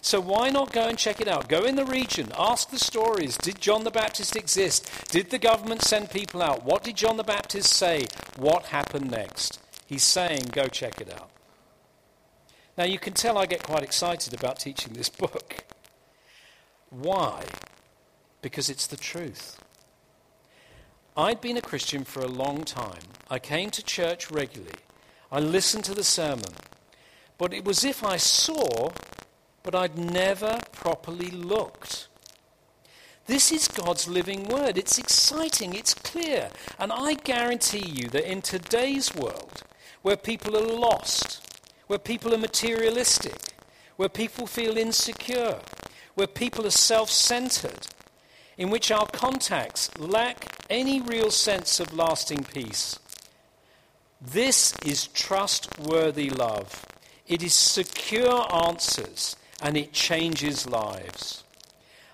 So 0.00 0.20
why 0.20 0.50
not 0.50 0.72
go 0.72 0.86
and 0.86 0.96
check 0.96 1.20
it 1.20 1.26
out? 1.26 1.48
Go 1.48 1.64
in 1.64 1.74
the 1.74 1.84
region, 1.84 2.30
ask 2.38 2.70
the 2.70 2.78
stories. 2.78 3.36
Did 3.36 3.60
John 3.60 3.82
the 3.82 3.90
Baptist 3.90 4.36
exist? 4.36 4.88
Did 5.08 5.30
the 5.30 5.40
government 5.40 5.82
send 5.82 6.12
people 6.12 6.44
out? 6.44 6.64
What 6.64 6.84
did 6.84 6.94
John 6.94 7.16
the 7.16 7.24
Baptist 7.24 7.72
say? 7.72 8.06
What 8.36 8.66
happened 8.66 9.10
next? 9.10 9.58
He's 9.84 10.04
saying, 10.04 10.50
go 10.52 10.68
check 10.68 11.00
it 11.00 11.12
out. 11.12 11.28
Now 12.78 12.84
you 12.84 13.00
can 13.00 13.14
tell 13.14 13.36
I 13.36 13.46
get 13.46 13.64
quite 13.64 13.82
excited 13.82 14.32
about 14.32 14.60
teaching 14.60 14.92
this 14.92 15.08
book. 15.08 15.64
Why? 16.88 17.42
Because 18.42 18.70
it's 18.70 18.86
the 18.86 18.96
truth. 18.96 19.58
I'd 21.16 21.40
been 21.40 21.56
a 21.56 21.62
Christian 21.62 22.04
for 22.04 22.20
a 22.20 22.28
long 22.28 22.64
time. 22.64 23.02
I 23.30 23.38
came 23.38 23.70
to 23.70 23.82
church 23.82 24.30
regularly. 24.30 24.74
I 25.30 25.40
listened 25.40 25.84
to 25.84 25.94
the 25.94 26.04
sermon. 26.04 26.54
But 27.38 27.52
it 27.52 27.64
was 27.64 27.84
if 27.84 28.04
I 28.04 28.16
saw 28.16 28.90
but 29.64 29.74
I'd 29.74 29.98
never 29.98 30.60
properly 30.72 31.30
looked. 31.30 32.08
This 33.26 33.50
is 33.50 33.66
God's 33.66 34.06
living 34.06 34.46
word. 34.46 34.76
It's 34.76 34.98
exciting, 34.98 35.74
it's 35.74 35.94
clear. 35.94 36.50
And 36.78 36.92
I 36.92 37.14
guarantee 37.14 37.86
you 37.86 38.08
that 38.10 38.30
in 38.30 38.42
today's 38.42 39.14
world, 39.14 39.62
where 40.02 40.18
people 40.18 40.54
are 40.56 40.78
lost, 40.78 41.50
where 41.86 41.98
people 41.98 42.34
are 42.34 42.38
materialistic, 42.38 43.54
where 43.96 44.10
people 44.10 44.46
feel 44.46 44.76
insecure, 44.76 45.60
where 46.14 46.26
people 46.26 46.66
are 46.66 46.70
self 46.70 47.08
centered, 47.08 47.86
in 48.58 48.68
which 48.68 48.90
our 48.90 49.06
contacts 49.06 49.90
lack 49.98 50.53
any 50.70 51.00
real 51.00 51.30
sense 51.30 51.80
of 51.80 51.94
lasting 51.94 52.44
peace, 52.44 52.98
this 54.20 54.74
is 54.84 55.06
trustworthy 55.08 56.30
love. 56.30 56.86
It 57.26 57.42
is 57.42 57.54
secure 57.54 58.46
answers 58.52 59.36
and 59.62 59.76
it 59.76 59.92
changes 59.92 60.68
lives. 60.68 61.44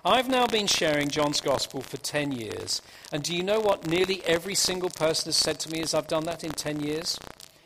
I've 0.05 0.29
now 0.29 0.47
been 0.47 0.67
sharing 0.67 1.09
John's 1.09 1.41
Gospel 1.43 1.83
for 1.83 1.99
10 1.99 2.33
years, 2.33 2.81
and 3.13 3.23
do 3.23 3.37
you 3.37 3.43
know 3.43 3.61
what 3.61 3.87
nearly 3.87 4.23
every 4.25 4.55
single 4.55 4.89
person 4.89 5.27
has 5.27 5.37
said 5.37 5.61
to 5.61 5.71
me 5.71 5.83
as 5.83 5.93
I've 5.93 6.09
done 6.09 6.25
that 6.25 6.43
in 6.43 6.53
10 6.53 6.81
years? 6.81 7.19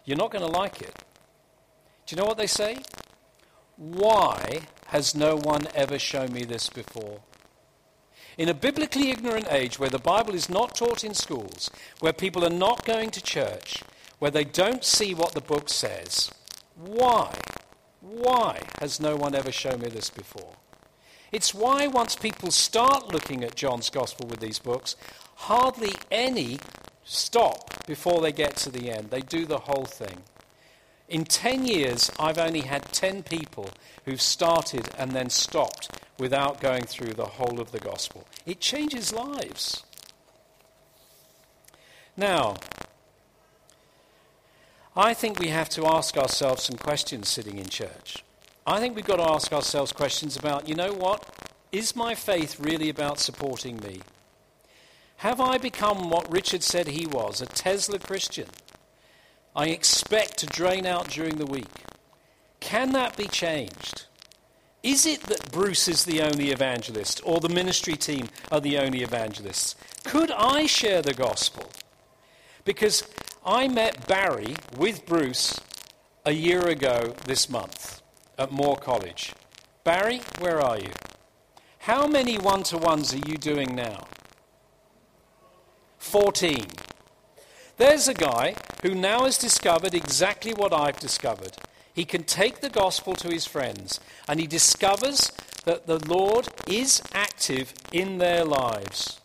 You're 0.05 0.17
not 0.17 0.33
going 0.33 0.45
to 0.45 0.51
like 0.51 0.83
it. 0.83 0.95
Do 2.07 2.15
you 2.15 2.21
know 2.21 2.27
what 2.27 2.37
they 2.37 2.49
say? 2.49 2.79
Why 3.77 4.63
has 4.87 5.15
no 5.15 5.37
one 5.37 5.69
ever 5.75 5.99
shown 5.99 6.33
me 6.33 6.45
this 6.45 6.69
before? 6.69 7.21
In 8.37 8.49
a 8.49 8.55
biblically 8.55 9.11
ignorant 9.11 9.47
age 9.51 9.79
where 9.79 9.91
the 9.91 9.99
Bible 9.99 10.35
is 10.35 10.49
not 10.49 10.75
taught 10.75 11.05
in 11.05 11.15
schools, 11.15 11.71
where 12.01 12.13
people 12.13 12.45
are 12.45 12.51
not 12.51 12.85
going 12.85 13.11
to 13.11 13.23
church, 13.23 13.83
where 14.19 14.31
they 14.31 14.45
don't 14.45 14.85
see 14.85 15.15
what 15.15 15.33
the 15.33 15.41
book 15.41 15.69
says, 15.69 16.33
why? 16.75 17.33
Why 18.01 18.61
has 18.81 19.01
no 19.01 19.17
one 19.17 19.35
ever 19.35 19.53
shown 19.53 19.81
me 19.81 19.89
this 19.89 20.11
before? 20.11 20.55
It's 21.31 21.55
why, 21.55 21.87
once 21.87 22.17
people 22.17 22.51
start 22.51 23.13
looking 23.13 23.45
at 23.45 23.55
John's 23.55 23.91
Gospel 23.91 24.27
with 24.29 24.41
these 24.41 24.59
books, 24.59 24.97
hardly 25.37 25.95
any 26.11 26.59
stop 27.05 27.87
before 27.87 28.21
they 28.21 28.33
get 28.33 28.57
to 28.57 28.71
the 28.71 28.91
end. 28.91 29.11
They 29.11 29.21
do 29.21 29.45
the 29.47 29.59
whole 29.59 29.85
thing. 29.85 30.23
In 31.09 31.25
10 31.25 31.67
years, 31.67 32.11
I've 32.19 32.39
only 32.39 32.63
had 32.63 32.93
10 32.93 33.25
people 33.25 33.71
who've 34.05 34.21
started 34.21 34.89
and 34.99 35.13
then 35.13 35.31
stopped 35.31 35.91
without 36.19 36.61
going 36.61 36.85
through 36.85 37.15
the 37.15 37.25
whole 37.25 37.61
of 37.61 37.73
the 37.73 37.81
gospel. 37.81 38.27
It 38.47 38.61
changes 38.61 39.13
lives. 39.13 39.83
Now, 42.17 42.57
I 44.97 45.13
think 45.13 45.41
we 45.41 45.49
have 45.49 45.69
to 45.71 45.87
ask 45.87 46.17
ourselves 46.17 46.63
some 46.63 46.77
questions 46.77 47.29
sitting 47.29 47.59
in 47.59 47.67
church. 47.67 48.23
I 48.67 48.79
think 48.79 48.95
we've 48.95 49.05
got 49.05 49.17
to 49.17 49.31
ask 49.31 49.53
ourselves 49.53 49.93
questions 49.93 50.37
about, 50.37 50.69
you 50.69 50.77
know 50.77 50.93
what? 50.93 51.29
Is 51.73 51.97
my 51.97 52.15
faith 52.15 52.61
really 52.61 52.89
about 52.89 53.19
supporting 53.19 53.81
me? 53.81 54.01
Have 55.17 55.41
I 55.41 55.59
become 55.59 56.11
what 56.11 56.31
Richard 56.31 56.63
said 56.63 56.89
he 56.89 57.07
was, 57.07 57.41
a 57.41 57.47
Tesla 57.47 57.99
Christian? 57.99 58.49
I 59.57 59.67
expect 59.67 60.39
to 60.39 60.47
drain 60.47 60.87
out 60.87 61.09
during 61.09 61.37
the 61.37 61.47
week. 61.47 61.85
Can 62.61 62.93
that 62.93 63.17
be 63.17 63.27
changed? 63.27 64.07
Is 64.85 65.07
it 65.07 65.23
that 65.23 65.51
Bruce 65.51 65.89
is 65.89 66.05
the 66.05 66.21
only 66.21 66.51
evangelist 66.51 67.23
or 67.25 67.41
the 67.41 67.49
ministry 67.49 67.95
team 67.95 68.29
are 68.53 68.61
the 68.61 68.77
only 68.77 69.03
evangelists? 69.03 69.77
Could 70.05 70.31
I 70.31 70.67
share 70.67 71.01
the 71.01 71.15
gospel? 71.15 71.71
Because 72.67 73.03
I 73.47 73.67
met 73.67 74.07
Barry 74.07 74.57
with 74.77 75.07
Bruce 75.07 75.59
a 76.27 76.33
year 76.33 76.69
ago 76.69 77.15
this 77.25 77.49
month 77.49 78.03
at 78.37 78.53
Moore 78.53 78.77
College. 78.77 79.33
Barry, 79.85 80.21
where 80.39 80.61
are 80.61 80.79
you? 80.79 80.91
How 81.79 82.07
many 82.07 82.37
one 82.37 82.63
to 82.65 82.77
ones 82.77 83.15
are 83.15 83.27
you 83.27 83.39
doing 83.39 83.75
now? 83.75 84.07
14. 85.97 86.67
There's 87.79 88.07
a 88.07 88.15
guy 88.15 88.55
who 88.83 88.95
now 88.95 89.25
has 89.25 89.39
discovered 89.39 89.95
exactly 89.95 90.53
what 90.53 90.75
I've 90.75 91.01
discovered. 91.01 91.57
He 91.95 92.05
can 92.05 92.25
take 92.25 92.61
the 92.61 92.71
gospel 92.71 93.15
to 93.15 93.29
his 93.29 93.47
friends 93.47 94.01
and 94.29 94.41
he 94.41 94.47
discovers 94.47 95.33
that 95.65 95.87
the 95.87 96.05
Lord 96.07 96.49
is 96.67 97.03
active 97.15 97.73
in 97.93 98.19
their 98.19 98.45
lives. 98.45 99.21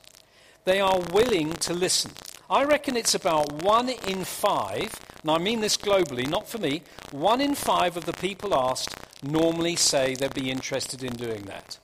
They 0.66 0.80
are 0.80 1.00
willing 1.12 1.54
to 1.54 1.74
listen. 1.74 2.12
I 2.50 2.64
reckon 2.64 2.96
it's 2.96 3.16
about 3.16 3.64
one 3.64 3.90
in 3.90 4.24
five, 4.24 5.00
and 5.22 5.32
I 5.32 5.38
mean 5.38 5.62
this 5.62 5.78
globally, 5.78 6.28
not 6.28 6.48
for 6.48 6.58
me, 6.58 6.84
one 7.12 7.42
in 7.42 7.56
five 7.56 7.98
of 7.98 8.06
the 8.06 8.14
people 8.14 8.56
asked 8.56 8.96
normally 9.22 9.76
say 9.76 10.16
they'd 10.16 10.34
be 10.34 10.50
interested 10.50 11.04
in 11.04 11.14
doing 11.14 11.44
that. 11.44 11.78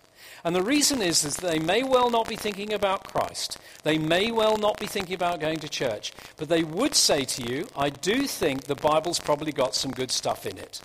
And 0.46 0.56
the 0.56 0.62
reason 0.62 1.02
is, 1.02 1.26
is 1.26 1.38
they 1.38 1.58
may 1.58 1.82
well 1.82 2.12
not 2.12 2.30
be 2.30 2.36
thinking 2.36 2.72
about 2.72 3.04
Christ. 3.04 3.58
They 3.82 3.98
may 3.98 4.32
well 4.32 4.58
not 4.58 4.80
be 4.80 4.86
thinking 4.86 5.16
about 5.16 5.40
going 5.40 5.58
to 5.58 5.68
church. 5.68 6.14
But 6.38 6.50
they 6.50 6.64
would 6.64 6.94
say 6.94 7.26
to 7.26 7.42
you, 7.42 7.68
I 7.76 7.90
do 7.90 8.28
think 8.28 8.66
the 8.66 8.76
Bible's 8.76 9.18
probably 9.18 9.52
got 9.52 9.74
some 9.74 9.90
good 9.90 10.12
stuff 10.12 10.46
in 10.46 10.60
it. 10.60 10.82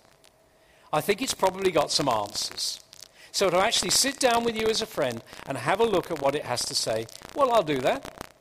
I 0.91 0.99
think 0.99 1.21
it's 1.21 1.35
probably 1.35 1.69
got 1.69 1.91
some 1.91 2.09
answers. 2.09 2.79
So 3.31 3.51
to 3.51 3.57
actually 3.57 3.91
sit 3.91 4.19
down 4.19 4.43
with 4.43 4.59
you 4.59 4.65
as 4.65 4.81
a 4.81 4.87
friend 4.87 5.21
and 5.45 5.59
have 5.59 5.79
a 5.79 5.85
look 5.85 6.09
at 6.09 6.23
what 6.23 6.33
it 6.33 6.45
has 6.45 6.65
to 6.65 6.73
say, 6.73 7.05
well, 7.35 7.51
I'll 7.51 7.61
do 7.61 7.79
that. 7.81 8.33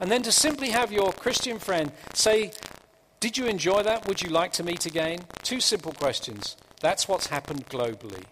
And 0.00 0.10
then 0.10 0.22
to 0.22 0.32
simply 0.32 0.70
have 0.70 0.90
your 0.90 1.12
Christian 1.12 1.58
friend 1.58 1.92
say, 2.14 2.50
Did 3.20 3.36
you 3.36 3.44
enjoy 3.44 3.82
that? 3.82 4.08
Would 4.08 4.22
you 4.22 4.30
like 4.30 4.52
to 4.52 4.64
meet 4.64 4.86
again? 4.86 5.26
Two 5.42 5.60
simple 5.60 5.92
questions. 5.92 6.56
That's 6.80 7.06
what's 7.06 7.26
happened 7.26 7.66
globally. 7.66 8.24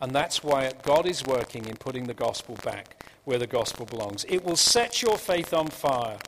And 0.00 0.12
that's 0.12 0.42
why 0.42 0.72
God 0.82 1.06
is 1.06 1.24
working 1.24 1.66
in 1.66 1.76
putting 1.76 2.04
the 2.04 2.14
gospel 2.14 2.56
back 2.64 3.04
where 3.24 3.38
the 3.38 3.46
gospel 3.46 3.86
belongs. 3.86 4.24
It 4.28 4.44
will 4.44 4.56
set 4.56 5.02
your 5.02 5.16
faith 5.16 5.54
on 5.54 5.68
fire. 5.68 6.18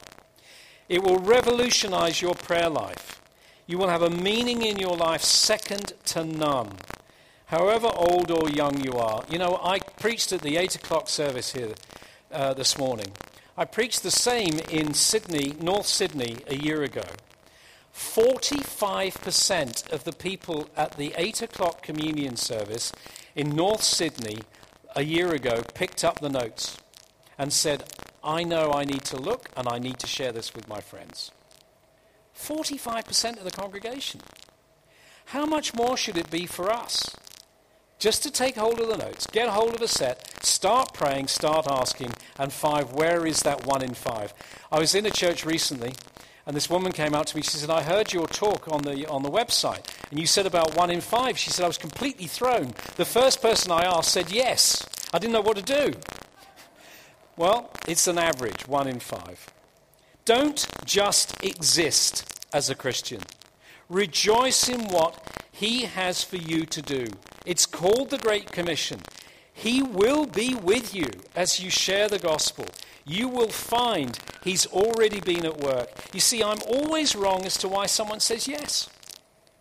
It 0.89 1.03
will 1.03 1.19
revolutionize 1.19 2.23
your 2.23 2.35
prayer 2.35 2.71
life. 2.71 3.21
You 3.67 3.79
will 3.79 3.89
have 3.89 4.03
a 4.03 4.11
meaning 4.11 4.63
in 4.63 4.79
your 4.79 4.97
life 4.97 5.23
second 5.23 5.93
to 6.07 6.25
none. 6.25 6.73
However 7.47 7.91
old 7.95 8.31
or 8.31 8.49
young 8.49 8.81
you 8.81 8.93
are. 8.93 9.25
You 9.29 9.39
know, 9.39 9.61
I 9.63 9.79
preached 9.79 10.33
at 10.33 10.41
the 10.41 10.57
8 10.57 10.77
o'clock 10.77 11.09
service 11.09 11.53
here 11.53 11.75
uh, 12.33 12.55
this 12.55 12.79
morning. 12.79 13.13
I 13.57 13.65
preached 13.65 14.03
the 14.03 14.11
same 14.11 14.59
in 14.71 14.95
Sydney, 14.95 15.55
North 15.61 15.87
Sydney, 15.87 16.39
a 16.47 16.57
year 16.57 16.83
ago. 16.83 17.05
45% 17.95 19.91
of 19.91 20.05
the 20.05 20.13
people 20.13 20.69
at 20.77 20.97
the 20.97 21.15
8 21.17 21.43
o'clock 21.43 21.83
communion 21.83 22.37
service 22.37 22.93
in 23.37 23.55
North 23.55 23.83
Sydney 23.83 24.39
a 24.97 25.05
year 25.05 25.33
ago 25.33 25.63
picked 25.75 26.03
up 26.03 26.21
the 26.21 26.31
notes 26.31 26.79
and 27.39 27.53
said, 27.53 27.85
I 28.25 28.43
know 28.43 28.73
I 28.73 28.85
need 28.85 29.05
to 29.05 29.19
look 29.19 29.51
and 29.57 29.69
I 29.69 29.79
need 29.79 29.99
to 30.01 30.07
share 30.07 30.33
this 30.33 30.55
with 30.55 30.67
my 30.67 30.81
friends. 30.81 31.31
45% 32.37 33.37
of 33.39 33.45
the 33.45 33.51
congregation. 33.51 34.23
How 35.27 35.45
much 35.45 35.75
more 35.75 35.97
should 35.97 36.17
it 36.17 36.31
be 36.31 36.47
for 36.47 36.73
us? 36.73 37.15
Just 37.99 38.23
to 38.23 38.31
take 38.31 38.57
hold 38.57 38.81
of 38.81 38.89
the 38.89 38.97
notes, 38.97 39.27
get 39.27 39.49
hold 39.49 39.75
of 39.75 39.83
a 39.83 39.89
set, 39.89 40.45
start 40.45 40.93
praying, 40.93 41.29
start 41.29 41.67
asking, 41.69 42.13
and 42.39 42.53
five, 42.53 42.93
where 42.93 43.27
is 43.27 43.43
that 43.43 43.67
one 43.67 43.83
in 43.83 43.95
five? 43.95 44.33
I 44.73 44.79
was 44.79 44.95
in 44.95 45.07
a 45.07 45.11
church 45.11 45.45
recently 45.45 45.93
and 46.47 46.55
this 46.55 46.71
woman 46.71 46.93
came 46.93 47.15
out 47.15 47.27
to 47.29 47.37
me. 47.37 47.43
She 47.43 47.51
said, 47.51 47.71
I 47.71 47.83
heard 47.83 48.13
your 48.13 48.29
talk 48.29 48.69
on 48.69 48.83
the, 48.83 49.07
on 49.09 49.25
the 49.25 49.31
website, 49.31 49.85
and 50.11 50.21
you 50.21 50.27
said 50.27 50.47
about 50.47 50.77
one 50.77 50.91
in 50.91 51.01
five. 51.01 51.39
She 51.39 51.51
said, 51.51 51.65
I 51.65 51.69
was 51.69 51.79
completely 51.79 52.27
thrown. 52.27 52.75
The 52.97 53.05
first 53.05 53.43
person 53.43 53.73
I 53.73 53.85
asked 53.85 54.13
said 54.13 54.31
yes. 54.31 54.87
I 55.13 55.19
didn't 55.19 55.33
know 55.33 55.41
what 55.41 55.57
to 55.57 55.63
do. 55.63 55.95
Well, 57.37 57.71
it's 57.87 58.07
an 58.07 58.19
average, 58.19 58.67
one 58.67 58.89
in 58.89 59.01
five. 59.01 59.47
Don't 60.25 60.67
just 60.85 61.43
exist 61.45 62.47
as 62.53 62.71
a 62.71 62.75
Christian. 62.75 63.21
Rejoice 63.89 64.69
in 64.69 64.89
what 64.89 65.23
He 65.53 65.83
has 65.83 66.23
for 66.25 66.37
you 66.37 66.65
to 66.67 66.83
do. 66.83 67.07
It's 67.45 67.67
called 67.67 68.11
the 68.11 68.19
Great 68.19 68.51
Commission. 68.51 69.01
He 69.53 69.83
will 69.83 70.27
be 70.27 70.55
with 70.55 70.95
you 70.95 71.09
as 71.35 71.61
you 71.61 71.71
share 71.71 72.09
the 72.09 72.19
gospel 72.19 72.67
you 73.07 73.29
will 73.29 73.49
find 73.49 74.19
he's 74.43 74.67
already 74.67 75.21
been 75.21 75.47
at 75.47 75.59
work. 75.59 75.89
You 76.13 76.21
see, 76.21 76.43
I'm 76.43 76.59
always 76.67 77.15
wrong 77.15 77.47
as 77.47 77.57
to 77.59 77.69
why 77.69 77.87
someone 77.87 78.21
says 78.21 78.49
yes. 78.49 78.91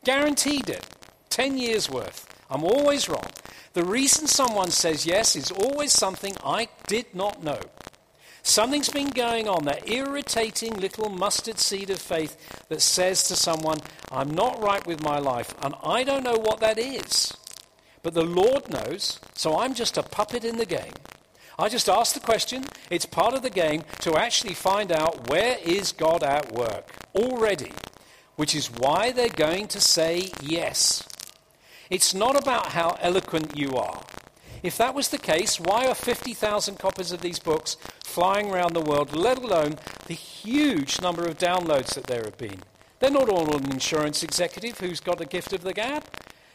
Guaranteed 0.05 0.69
it. 0.69 0.85
10 1.31 1.57
years 1.57 1.89
worth. 1.89 2.27
I'm 2.49 2.63
always 2.63 3.09
wrong. 3.09 3.27
The 3.73 3.83
reason 3.83 4.27
someone 4.27 4.69
says 4.69 5.05
yes 5.05 5.35
is 5.35 5.49
always 5.49 5.91
something 5.91 6.35
I 6.45 6.69
did 6.87 7.13
not 7.15 7.43
know. 7.43 7.59
Something's 8.43 8.89
been 8.89 9.09
going 9.09 9.49
on, 9.49 9.65
that 9.65 9.89
irritating 9.89 10.75
little 10.75 11.09
mustard 11.09 11.57
seed 11.57 11.89
of 11.89 11.97
faith 11.97 12.37
that 12.69 12.83
says 12.83 13.23
to 13.23 13.35
someone, 13.35 13.79
I'm 14.11 14.29
not 14.29 14.61
right 14.61 14.85
with 14.85 15.01
my 15.01 15.17
life, 15.17 15.55
and 15.63 15.73
I 15.83 16.03
don't 16.03 16.23
know 16.23 16.37
what 16.37 16.59
that 16.59 16.77
is. 16.77 17.35
But 18.03 18.13
the 18.13 18.23
Lord 18.23 18.69
knows, 18.69 19.19
so 19.33 19.57
I'm 19.57 19.73
just 19.73 19.97
a 19.97 20.03
puppet 20.03 20.45
in 20.45 20.57
the 20.57 20.67
game. 20.67 20.93
I 21.57 21.67
just 21.67 21.89
ask 21.89 22.13
the 22.13 22.19
question. 22.19 22.65
It's 22.91 23.07
part 23.07 23.33
of 23.33 23.41
the 23.41 23.49
game 23.49 23.83
to 24.01 24.15
actually 24.15 24.53
find 24.53 24.91
out 24.91 25.29
where 25.29 25.57
is 25.65 25.91
God 25.91 26.21
at 26.21 26.51
work 26.51 26.91
already, 27.15 27.71
which 28.35 28.55
is 28.55 28.71
why 28.71 29.11
they're 29.11 29.29
going 29.29 29.67
to 29.67 29.79
say 29.79 30.29
yes. 30.41 31.03
It's 31.89 32.13
not 32.13 32.35
about 32.35 32.67
how 32.67 32.97
eloquent 32.99 33.57
you 33.57 33.75
are. 33.75 34.03
If 34.63 34.77
that 34.77 34.95
was 34.95 35.09
the 35.09 35.19
case, 35.19 35.59
why 35.59 35.85
are 35.85 35.93
50,000 35.93 36.79
copies 36.79 37.11
of 37.11 37.21
these 37.21 37.37
books 37.37 37.77
flying 38.03 38.49
around 38.49 38.73
the 38.73 38.81
world, 38.81 39.15
let 39.15 39.37
alone 39.37 39.77
the 40.07 40.15
huge 40.15 40.99
number 41.01 41.25
of 41.25 41.37
downloads 41.37 41.93
that 41.93 42.07
there 42.07 42.23
have 42.23 42.37
been? 42.37 42.63
They're 42.99 43.11
not 43.11 43.29
all 43.29 43.55
an 43.55 43.71
insurance 43.71 44.23
executive 44.23 44.79
who's 44.79 44.99
got 44.99 45.21
a 45.21 45.25
gift 45.25 45.53
of 45.53 45.61
the 45.61 45.73
gab. 45.73 46.05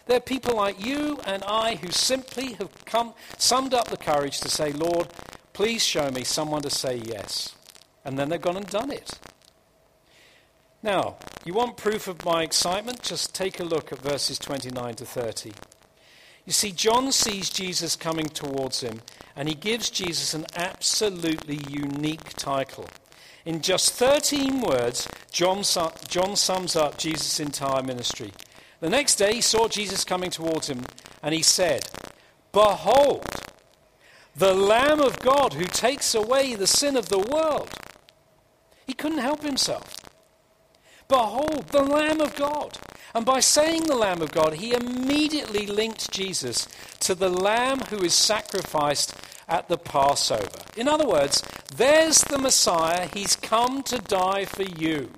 They're 0.07 0.19
people 0.19 0.57
like 0.57 0.85
you 0.85 1.21
and 1.25 1.45
I 1.45 1.77
who 1.77 1.91
simply 1.91 2.55
have 2.55 2.85
come, 2.85 3.15
summed 3.39 3.75
up 3.75 3.89
the 3.89 3.97
courage 3.97 4.41
to 4.41 4.49
say, 4.49 4.73
Lord, 4.73 5.09
please 5.53 5.85
show 5.85 6.11
me 6.11 6.25
someone 6.25 6.63
to 6.63 6.71
say 6.71 6.97
yes. 6.97 7.55
And 8.05 8.19
then 8.19 8.29
they've 8.29 8.41
gone 8.41 8.57
and 8.57 8.67
done 8.67 8.91
it. 8.91 9.21
Now, 10.83 11.17
you 11.45 11.53
want 11.53 11.77
proof 11.77 12.09
of 12.09 12.25
my 12.25 12.43
excitement? 12.43 13.03
Just 13.03 13.35
take 13.35 13.61
a 13.61 13.65
look 13.65 13.93
at 13.93 13.99
verses 13.99 14.39
29 14.39 14.95
to 14.95 15.05
30. 15.05 15.53
You 16.47 16.53
see, 16.53 16.73
John 16.73 17.13
sees 17.13 17.51
Jesus 17.51 17.97
coming 17.97 18.27
towards 18.27 18.81
him, 18.81 19.03
And 19.37 19.49
he 19.49 19.55
gives 19.55 19.91
Jesus 19.91 20.33
an 20.33 20.47
absolutely 20.57 21.61
unique 21.69 22.31
title. 22.31 22.87
In 23.45 23.61
just 23.61 23.93
13 23.93 24.61
words, 24.61 25.07
John, 25.31 25.63
John 26.09 26.37
sums 26.37 26.77
up 26.77 26.99
Jesus' 26.99 27.41
entire 27.41 27.83
ministry. 27.83 28.33
The 28.81 28.91
next 28.91 29.17
day, 29.17 29.35
he 29.35 29.41
saw 29.41 29.69
Jesus 29.69 30.05
coming 30.05 30.31
towards 30.31 30.69
him, 30.69 30.85
and 31.23 31.35
he 31.35 31.43
said, 31.43 31.85
Behold, 32.53 33.27
the 34.35 34.55
Lamb 34.55 35.01
of 35.01 35.19
God 35.21 35.55
who 35.55 35.67
takes 35.67 36.15
away 36.15 36.55
the 36.55 36.67
sin 36.67 36.97
of 36.97 37.11
the 37.11 37.19
world. 37.19 37.71
He 38.87 38.95
couldn't 38.95 39.19
help 39.19 39.43
himself. 39.43 40.00
Behold, 41.11 41.67
the 41.73 41.83
Lamb 41.83 42.21
of 42.21 42.37
God. 42.37 42.79
And 43.15 43.27
by 43.27 43.41
saying 43.41 43.83
the 43.83 43.97
Lamb 43.97 44.23
of 44.23 44.31
God, 44.31 44.55
he 44.55 44.73
immediately 44.73 45.67
linked 45.67 46.13
Jesus 46.13 46.69
to 47.01 47.17
the 47.17 47.29
Lamb 47.29 47.81
who 47.91 47.99
is 47.99 48.15
sacrificed 48.15 49.15
at 49.49 49.69
the 49.69 49.77
Passover. 49.77 50.61
In 50.77 50.87
other 50.87 51.07
words, 51.07 51.43
there's 51.75 52.21
the 52.21 52.39
Messiah. 52.39 53.09
He's 53.13 53.35
come 53.35 53.83
to 53.83 53.99
die 53.99 54.45
for 54.45 54.63
you. 54.63 55.11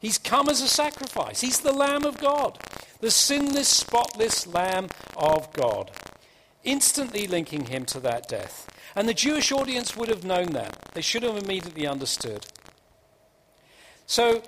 He's 0.00 0.16
come 0.16 0.48
as 0.48 0.62
a 0.62 0.68
sacrifice. 0.68 1.42
He's 1.42 1.60
the 1.60 1.72
Lamb 1.74 2.04
of 2.04 2.16
God, 2.16 2.58
the 3.00 3.10
sinless, 3.10 3.68
spotless 3.68 4.46
Lamb 4.46 4.88
of 5.16 5.52
God, 5.52 5.90
instantly 6.64 7.26
linking 7.26 7.66
him 7.66 7.84
to 7.84 8.00
that 8.00 8.26
death. 8.26 8.66
And 8.96 9.06
the 9.06 9.14
Jewish 9.14 9.52
audience 9.52 9.96
would 9.98 10.08
have 10.08 10.24
known 10.24 10.52
that. 10.52 10.78
They 10.94 11.02
should 11.02 11.24
have 11.24 11.36
immediately 11.36 11.86
understood. 11.86 12.46
So 14.06 14.42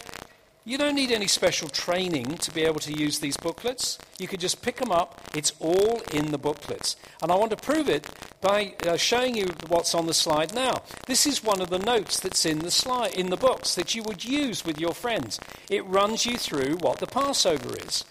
you 0.66 0.78
don't 0.78 0.94
need 0.94 1.12
any 1.12 1.26
special 1.26 1.68
training 1.68 2.38
to 2.38 2.50
be 2.50 2.62
able 2.62 2.80
to 2.80 2.92
use 2.92 3.18
these 3.18 3.36
booklets. 3.36 3.98
You 4.18 4.26
could 4.26 4.40
just 4.40 4.62
pick 4.62 4.76
them 4.76 4.90
up. 4.90 5.20
It's 5.34 5.52
all 5.60 6.00
in 6.10 6.30
the 6.30 6.38
booklets. 6.38 6.96
And 7.22 7.30
I 7.30 7.34
want 7.34 7.50
to 7.50 7.56
prove 7.58 7.86
it 7.86 8.08
by 8.40 8.74
uh, 8.86 8.96
showing 8.96 9.36
you 9.36 9.50
what's 9.68 9.94
on 9.94 10.06
the 10.06 10.14
slide 10.14 10.54
now. 10.54 10.82
This 11.06 11.26
is 11.26 11.44
one 11.44 11.60
of 11.60 11.68
the 11.68 11.78
notes 11.78 12.18
that's 12.18 12.46
in 12.46 12.60
the 12.60 12.70
slide 12.70 13.12
in 13.12 13.28
the 13.28 13.36
books 13.36 13.74
that 13.74 13.94
you 13.94 14.02
would 14.04 14.24
use 14.24 14.64
with 14.64 14.80
your 14.80 14.94
friends. 14.94 15.38
It 15.68 15.84
runs 15.84 16.24
you 16.24 16.38
through 16.38 16.76
what 16.76 16.98
the 16.98 17.06
Passover 17.06 17.76
is. 17.86 18.06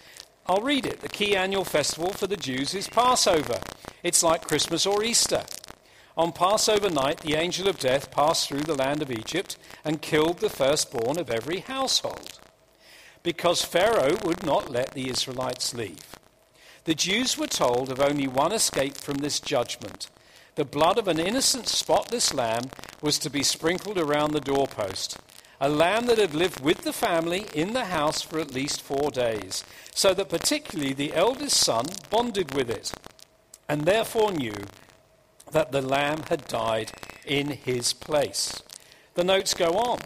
I'll 0.46 0.62
read 0.62 0.86
it. 0.86 1.00
The 1.00 1.08
key 1.08 1.34
annual 1.34 1.64
festival 1.64 2.12
for 2.12 2.28
the 2.28 2.36
Jews 2.36 2.72
is 2.72 2.86
Passover. 2.86 3.58
It's 4.04 4.22
like 4.22 4.46
Christmas 4.46 4.86
or 4.86 5.02
Easter. 5.02 5.42
On 6.16 6.30
Passover 6.30 6.88
night, 6.88 7.18
the 7.18 7.34
angel 7.34 7.66
of 7.66 7.80
death 7.80 8.12
passed 8.12 8.48
through 8.48 8.60
the 8.60 8.76
land 8.76 9.02
of 9.02 9.10
Egypt 9.10 9.56
and 9.84 10.00
killed 10.00 10.38
the 10.38 10.48
firstborn 10.48 11.18
of 11.18 11.30
every 11.30 11.58
household 11.58 12.38
because 13.24 13.64
Pharaoh 13.64 14.16
would 14.22 14.44
not 14.44 14.70
let 14.70 14.92
the 14.92 15.08
Israelites 15.08 15.74
leave. 15.74 16.14
The 16.84 16.94
Jews 16.94 17.38
were 17.38 17.46
told 17.46 17.90
of 17.90 17.98
only 17.98 18.28
one 18.28 18.52
escape 18.52 18.96
from 18.98 19.16
this 19.16 19.40
judgment. 19.40 20.08
The 20.56 20.66
blood 20.66 20.98
of 20.98 21.08
an 21.08 21.18
innocent, 21.18 21.66
spotless 21.66 22.32
lamb 22.34 22.64
was 23.00 23.18
to 23.18 23.30
be 23.30 23.42
sprinkled 23.42 23.98
around 23.98 24.32
the 24.32 24.40
doorpost, 24.40 25.18
a 25.60 25.68
lamb 25.70 26.06
that 26.06 26.18
had 26.18 26.34
lived 26.34 26.60
with 26.60 26.82
the 26.82 26.92
family 26.92 27.46
in 27.54 27.72
the 27.72 27.86
house 27.86 28.20
for 28.20 28.38
at 28.38 28.52
least 28.52 28.82
four 28.82 29.10
days, 29.10 29.64
so 29.94 30.12
that 30.12 30.28
particularly 30.28 30.92
the 30.92 31.14
eldest 31.14 31.56
son 31.56 31.86
bonded 32.10 32.54
with 32.54 32.68
it, 32.68 32.92
and 33.68 33.82
therefore 33.82 34.32
knew 34.32 34.66
that 35.50 35.72
the 35.72 35.80
lamb 35.80 36.24
had 36.28 36.46
died 36.46 36.92
in 37.24 37.48
his 37.48 37.94
place. 37.94 38.62
The 39.14 39.24
notes 39.24 39.54
go 39.54 39.70
on. 39.70 40.00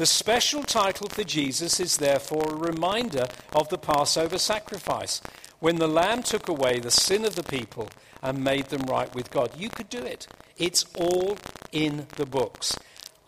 The 0.00 0.06
special 0.06 0.62
title 0.62 1.08
for 1.10 1.24
Jesus 1.24 1.78
is 1.78 1.98
therefore 1.98 2.48
a 2.48 2.56
reminder 2.56 3.26
of 3.52 3.68
the 3.68 3.76
Passover 3.76 4.38
sacrifice, 4.38 5.20
when 5.58 5.76
the 5.76 5.86
Lamb 5.86 6.22
took 6.22 6.48
away 6.48 6.80
the 6.80 6.90
sin 6.90 7.26
of 7.26 7.34
the 7.34 7.42
people 7.42 7.90
and 8.22 8.42
made 8.42 8.68
them 8.68 8.80
right 8.84 9.14
with 9.14 9.30
God. 9.30 9.50
You 9.58 9.68
could 9.68 9.90
do 9.90 9.98
it. 9.98 10.26
It's 10.56 10.86
all 10.96 11.36
in 11.70 12.06
the 12.16 12.24
books. 12.24 12.78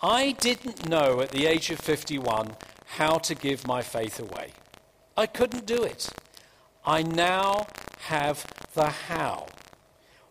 I 0.02 0.32
didn't 0.40 0.88
know 0.88 1.20
at 1.20 1.28
the 1.28 1.44
age 1.44 1.70
of 1.70 1.78
51 1.78 2.56
how 2.96 3.18
to 3.18 3.34
give 3.34 3.66
my 3.66 3.82
faith 3.82 4.18
away. 4.18 4.52
I 5.14 5.26
couldn't 5.26 5.66
do 5.66 5.82
it. 5.82 6.08
I 6.86 7.02
now 7.02 7.66
have 8.06 8.46
the 8.72 8.88
how. 8.88 9.48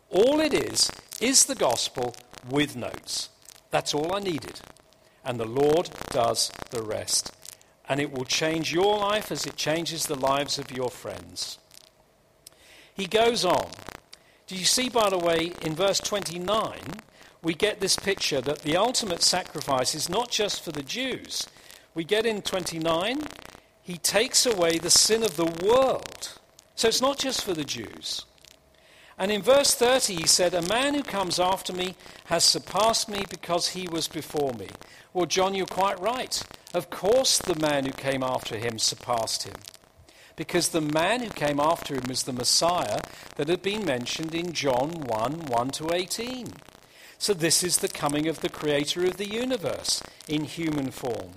All 0.09 0.39
it 0.39 0.55
is 0.55 0.89
is 1.19 1.45
the 1.45 1.53
gospel 1.53 2.15
with 2.49 2.75
notes. 2.75 3.29
That's 3.69 3.93
all 3.93 4.15
I 4.15 4.21
needed 4.21 4.59
and 5.23 5.39
the 5.39 5.45
Lord 5.45 5.89
does 6.09 6.51
the 6.69 6.81
rest. 6.81 7.31
And 7.87 7.99
it 7.99 8.11
will 8.11 8.25
change 8.25 8.73
your 8.73 8.97
life 8.99 9.31
as 9.31 9.45
it 9.45 9.55
changes 9.55 10.05
the 10.05 10.15
lives 10.15 10.57
of 10.57 10.71
your 10.71 10.89
friends. 10.89 11.59
He 12.93 13.05
goes 13.05 13.43
on. 13.43 13.69
Do 14.47 14.55
you 14.55 14.65
see, 14.65 14.89
by 14.89 15.09
the 15.09 15.17
way, 15.17 15.53
in 15.61 15.75
verse 15.75 15.99
29, 15.99 16.79
we 17.41 17.53
get 17.53 17.79
this 17.79 17.95
picture 17.95 18.41
that 18.41 18.59
the 18.59 18.77
ultimate 18.77 19.23
sacrifice 19.23 19.95
is 19.95 20.09
not 20.09 20.29
just 20.29 20.63
for 20.63 20.71
the 20.71 20.83
Jews. 20.83 21.47
We 21.93 22.03
get 22.03 22.25
in 22.25 22.41
29, 22.41 23.23
he 23.81 23.97
takes 23.97 24.45
away 24.45 24.77
the 24.77 24.89
sin 24.89 25.23
of 25.23 25.37
the 25.37 25.65
world. 25.65 26.39
So 26.75 26.87
it's 26.87 27.01
not 27.01 27.17
just 27.17 27.43
for 27.43 27.53
the 27.53 27.63
Jews. 27.63 28.25
And 29.21 29.31
in 29.31 29.43
verse 29.43 29.75
30, 29.75 30.15
he 30.15 30.25
said, 30.25 30.55
A 30.55 30.63
man 30.63 30.95
who 30.95 31.03
comes 31.03 31.39
after 31.39 31.73
me 31.73 31.93
has 32.25 32.43
surpassed 32.43 33.07
me 33.07 33.23
because 33.29 33.69
he 33.69 33.87
was 33.87 34.07
before 34.07 34.51
me. 34.53 34.69
Well, 35.13 35.27
John, 35.27 35.53
you're 35.53 35.67
quite 35.67 35.99
right. 35.99 36.41
Of 36.73 36.89
course, 36.89 37.37
the 37.37 37.59
man 37.59 37.85
who 37.85 37.91
came 37.91 38.23
after 38.23 38.57
him 38.57 38.79
surpassed 38.79 39.43
him. 39.43 39.57
Because 40.35 40.69
the 40.69 40.81
man 40.81 41.21
who 41.21 41.29
came 41.29 41.59
after 41.59 41.93
him 41.93 42.05
was 42.07 42.23
the 42.23 42.33
Messiah 42.33 42.99
that 43.35 43.47
had 43.47 43.61
been 43.61 43.85
mentioned 43.85 44.33
in 44.33 44.53
John 44.53 44.89
1 44.89 45.45
1 45.45 45.69
to 45.69 45.93
18. 45.93 46.53
So, 47.19 47.35
this 47.35 47.63
is 47.63 47.77
the 47.77 47.89
coming 47.89 48.27
of 48.27 48.41
the 48.41 48.49
creator 48.49 49.05
of 49.05 49.17
the 49.17 49.31
universe 49.31 50.01
in 50.27 50.45
human 50.45 50.89
form. 50.89 51.33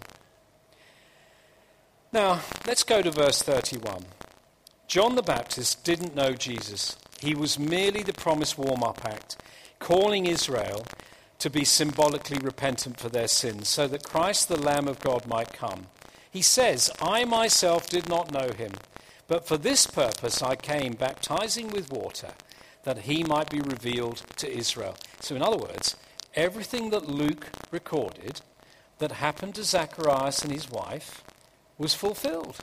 Now, 2.15 2.41
let's 2.67 2.83
go 2.83 3.03
to 3.03 3.11
verse 3.11 3.43
31. 3.43 4.07
John 4.89 5.17
the 5.17 5.23
Baptist 5.23 5.85
didn't 5.85 6.15
know 6.15 6.33
Jesus. 6.33 6.97
He 7.25 7.35
was 7.35 7.59
merely 7.59 8.03
the 8.03 8.13
promised 8.13 8.59
warm 8.59 8.83
up 8.83 9.03
act, 9.03 9.39
calling 9.79 10.27
Israel 10.27 10.85
to 11.39 11.49
be 11.49 11.65
symbolically 11.65 12.37
repentant 12.39 13.01
for 13.01 13.09
their 13.09 13.29
sins, 13.29 13.67
so 13.67 13.89
that 13.89 14.05
Christ, 14.05 14.49
the 14.49 14.61
Lamb 14.61 14.89
of 14.89 15.01
God, 15.01 15.27
might 15.27 15.55
come. 15.55 15.87
He 16.31 16.43
says, 16.43 16.91
I 17.01 17.25
myself 17.25 17.89
did 17.89 18.11
not 18.11 18.31
know 18.31 18.51
him, 18.53 18.73
but 19.27 19.47
for 19.47 19.57
this 19.57 19.87
purpose 19.87 20.43
I 20.43 20.55
came, 20.55 20.93
baptizing 20.93 21.69
with 21.71 21.91
water, 21.91 22.33
that 22.83 22.99
he 22.99 23.25
might 23.25 23.49
be 23.49 23.61
revealed 23.61 24.23
to 24.37 24.55
Israel. 24.55 24.95
So, 25.21 25.35
in 25.35 25.43
other 25.43 25.57
words, 25.57 25.97
everything 26.35 26.91
that 26.91 27.09
Luke 27.09 27.47
recorded 27.71 28.43
that 28.99 29.13
happened 29.13 29.55
to 29.55 29.65
Zacharias 29.65 30.43
and 30.43 30.53
his 30.53 30.71
wife 30.71 31.25
was 31.79 31.95
fulfilled. 31.95 32.59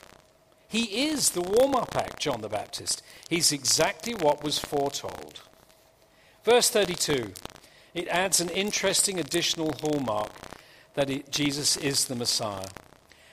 He 0.71 1.09
is 1.09 1.31
the 1.31 1.41
warm 1.41 1.75
up 1.75 1.97
act, 1.97 2.19
John 2.19 2.39
the 2.39 2.47
Baptist. 2.47 3.03
He's 3.27 3.51
exactly 3.51 4.13
what 4.13 4.41
was 4.41 4.57
foretold. 4.57 5.41
Verse 6.45 6.69
32 6.69 7.33
it 7.93 8.07
adds 8.07 8.39
an 8.39 8.47
interesting 8.47 9.19
additional 9.19 9.73
hallmark 9.81 10.31
that 10.93 11.09
it, 11.09 11.29
Jesus 11.29 11.75
is 11.75 12.05
the 12.05 12.15
Messiah. 12.15 12.69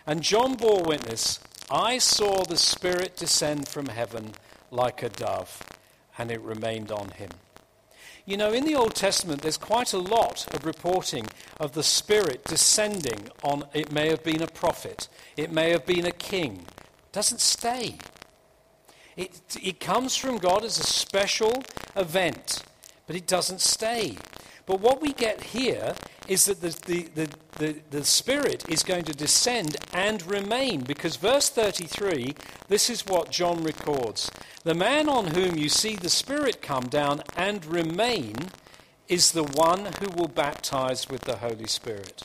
And 0.04 0.20
John 0.20 0.54
bore 0.54 0.82
witness 0.82 1.38
I 1.70 1.98
saw 1.98 2.42
the 2.42 2.56
Spirit 2.56 3.16
descend 3.16 3.68
from 3.68 3.86
heaven 3.86 4.32
like 4.72 5.04
a 5.04 5.08
dove, 5.08 5.62
and 6.18 6.32
it 6.32 6.40
remained 6.40 6.90
on 6.90 7.10
him. 7.10 7.30
You 8.26 8.36
know, 8.36 8.52
in 8.52 8.64
the 8.64 8.74
Old 8.74 8.96
Testament, 8.96 9.42
there's 9.42 9.56
quite 9.56 9.92
a 9.92 9.98
lot 9.98 10.52
of 10.52 10.66
reporting 10.66 11.26
of 11.60 11.74
the 11.74 11.84
Spirit 11.84 12.44
descending 12.44 13.28
on, 13.44 13.64
it 13.74 13.92
may 13.92 14.08
have 14.08 14.24
been 14.24 14.42
a 14.42 14.48
prophet, 14.48 15.08
it 15.36 15.52
may 15.52 15.70
have 15.70 15.86
been 15.86 16.04
a 16.04 16.10
king, 16.10 16.66
doesn't 17.12 17.40
stay. 17.40 17.96
It, 19.16 19.40
it 19.60 19.80
comes 19.80 20.16
from 20.16 20.38
God 20.38 20.64
as 20.64 20.78
a 20.78 20.84
special 20.84 21.62
event, 21.96 22.62
but 23.06 23.16
it 23.16 23.26
doesn't 23.26 23.60
stay. 23.60 24.16
But 24.64 24.80
what 24.80 25.00
we 25.00 25.12
get 25.12 25.42
here 25.42 25.94
is 26.28 26.44
that 26.44 26.60
the, 26.60 26.68
the, 26.86 27.08
the, 27.14 27.28
the, 27.58 27.80
the 27.90 28.04
Spirit 28.04 28.68
is 28.68 28.82
going 28.82 29.04
to 29.04 29.14
descend 29.14 29.76
and 29.94 30.24
remain, 30.30 30.82
because 30.82 31.16
verse 31.16 31.48
33, 31.48 32.34
this 32.68 32.90
is 32.90 33.06
what 33.06 33.30
John 33.30 33.64
records. 33.64 34.30
The 34.64 34.74
man 34.74 35.08
on 35.08 35.28
whom 35.28 35.56
you 35.56 35.70
see 35.70 35.96
the 35.96 36.10
Spirit 36.10 36.60
come 36.60 36.84
down 36.84 37.22
and 37.34 37.64
remain 37.64 38.34
is 39.08 39.32
the 39.32 39.44
one 39.44 39.86
who 40.00 40.10
will 40.14 40.28
baptize 40.28 41.08
with 41.08 41.22
the 41.22 41.38
Holy 41.38 41.66
Spirit. 41.66 42.24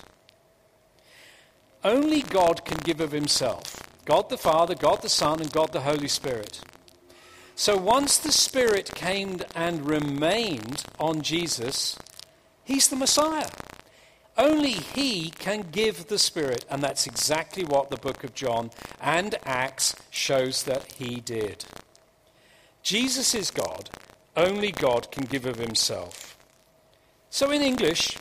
Only 1.82 2.22
God 2.22 2.65
can 2.65 2.78
give 2.80 3.00
of 3.00 3.13
himself. 3.13 3.83
God 4.06 4.30
the 4.30 4.38
Father, 4.38 4.76
God 4.76 5.02
the 5.02 5.10
Son, 5.10 5.39
and 5.39 5.52
God 5.52 5.72
the 5.72 5.82
Holy 5.82 6.08
Spirit. 6.08 6.60
So 7.56 7.78
once 7.78 8.18
the 8.18 8.32
Spirit 8.32 8.94
came 8.96 9.39
and 9.56 9.86
remained 9.86 10.84
on 11.00 11.22
Jesus, 11.22 11.98
he's 12.63 12.88
the 12.88 12.96
Messiah. 12.96 13.50
Only 14.38 14.72
he 14.72 15.30
can 15.30 15.68
give 15.72 16.08
the 16.08 16.18
Spirit, 16.18 16.66
and 16.70 16.82
that's 16.82 17.06
exactly 17.06 17.63
what 17.63 17.89
the 17.89 17.98
book 17.98 18.24
of 18.24 18.34
John 18.34 18.72
and 19.00 19.36
Acts 19.46 19.96
shows 20.10 20.63
that 20.63 20.94
he 20.94 21.22
did. 21.22 21.66
Jesus 22.82 23.36
is 23.36 23.52
God. 23.52 23.89
Only 24.36 24.72
God 24.72 25.12
can 25.12 25.26
give 25.26 25.46
of 25.46 25.58
himself. 25.60 26.36
So, 27.30 27.52
in 27.52 27.62
English, 27.62 28.18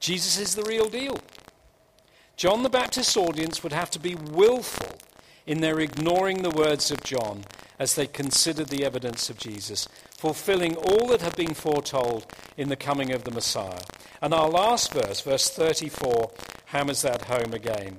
Jesus 0.00 0.38
is 0.38 0.54
the 0.54 0.64
real 0.64 0.88
deal. 0.88 1.20
John 2.36 2.62
the 2.62 2.70
Baptist's 2.70 3.16
audience 3.16 3.62
would 3.62 3.72
have 3.72 3.90
to 3.90 3.98
be 3.98 4.14
willful 4.14 4.98
in 5.46 5.60
their 5.60 5.80
ignoring 5.80 6.42
the 6.42 6.50
words 6.50 6.90
of 6.90 7.02
John 7.02 7.44
as 7.78 7.94
they 7.94 8.06
considered 8.06 8.68
the 8.68 8.84
evidence 8.84 9.28
of 9.28 9.38
Jesus, 9.38 9.88
fulfilling 10.16 10.76
all 10.76 11.08
that 11.08 11.20
had 11.20 11.36
been 11.36 11.54
foretold 11.54 12.26
in 12.56 12.68
the 12.68 12.76
coming 12.76 13.12
of 13.12 13.24
the 13.24 13.30
Messiah. 13.30 13.82
And 14.20 14.32
our 14.32 14.48
last 14.48 14.92
verse, 14.92 15.20
verse 15.20 15.50
34, 15.50 16.30
hammers 16.66 17.02
that 17.02 17.22
home 17.22 17.52
again. 17.52 17.96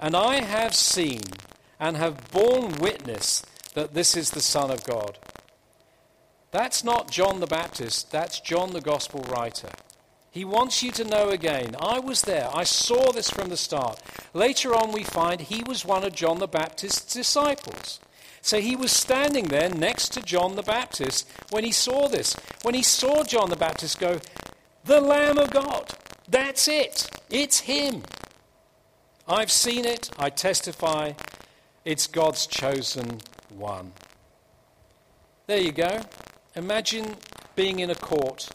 And 0.00 0.16
I 0.16 0.40
have 0.40 0.74
seen 0.74 1.20
and 1.78 1.96
have 1.96 2.30
borne 2.30 2.78
witness 2.78 3.44
that 3.74 3.94
this 3.94 4.16
is 4.16 4.30
the 4.30 4.40
Son 4.40 4.70
of 4.70 4.84
God. 4.84 5.18
That's 6.50 6.82
not 6.82 7.10
John 7.10 7.40
the 7.40 7.46
Baptist, 7.46 8.10
that's 8.10 8.40
John 8.40 8.72
the 8.72 8.80
Gospel 8.80 9.20
writer. 9.30 9.68
He 10.38 10.44
wants 10.44 10.84
you 10.84 10.92
to 10.92 11.02
know 11.02 11.30
again, 11.30 11.74
I 11.80 11.98
was 11.98 12.22
there, 12.22 12.48
I 12.54 12.62
saw 12.62 13.10
this 13.10 13.28
from 13.28 13.48
the 13.48 13.56
start. 13.56 14.00
Later 14.32 14.72
on, 14.72 14.92
we 14.92 15.02
find 15.02 15.40
he 15.40 15.64
was 15.64 15.84
one 15.84 16.04
of 16.04 16.14
John 16.14 16.38
the 16.38 16.46
Baptist's 16.46 17.12
disciples. 17.12 17.98
So 18.40 18.60
he 18.60 18.76
was 18.76 18.92
standing 18.92 19.46
there 19.46 19.68
next 19.68 20.12
to 20.12 20.22
John 20.22 20.54
the 20.54 20.62
Baptist 20.62 21.28
when 21.50 21.64
he 21.64 21.72
saw 21.72 22.06
this. 22.06 22.36
When 22.62 22.76
he 22.76 22.84
saw 22.84 23.24
John 23.24 23.50
the 23.50 23.56
Baptist 23.56 23.98
go, 23.98 24.20
The 24.84 25.00
Lamb 25.00 25.38
of 25.38 25.50
God, 25.50 25.94
that's 26.28 26.68
it, 26.68 27.10
it's 27.28 27.58
him. 27.58 28.04
I've 29.26 29.50
seen 29.50 29.84
it, 29.84 30.08
I 30.20 30.30
testify, 30.30 31.14
it's 31.84 32.06
God's 32.06 32.46
chosen 32.46 33.18
one. 33.48 33.90
There 35.48 35.58
you 35.58 35.72
go. 35.72 36.02
Imagine 36.54 37.16
being 37.56 37.80
in 37.80 37.90
a 37.90 37.96
court 37.96 38.48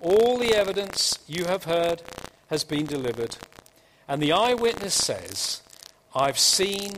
all 0.00 0.38
the 0.38 0.54
evidence 0.54 1.18
you 1.26 1.44
have 1.46 1.64
heard 1.64 2.02
has 2.48 2.64
been 2.64 2.86
delivered. 2.86 3.36
And 4.06 4.22
the 4.22 4.32
eyewitness 4.32 4.94
says, 4.94 5.62
I've 6.14 6.38
seen 6.38 6.92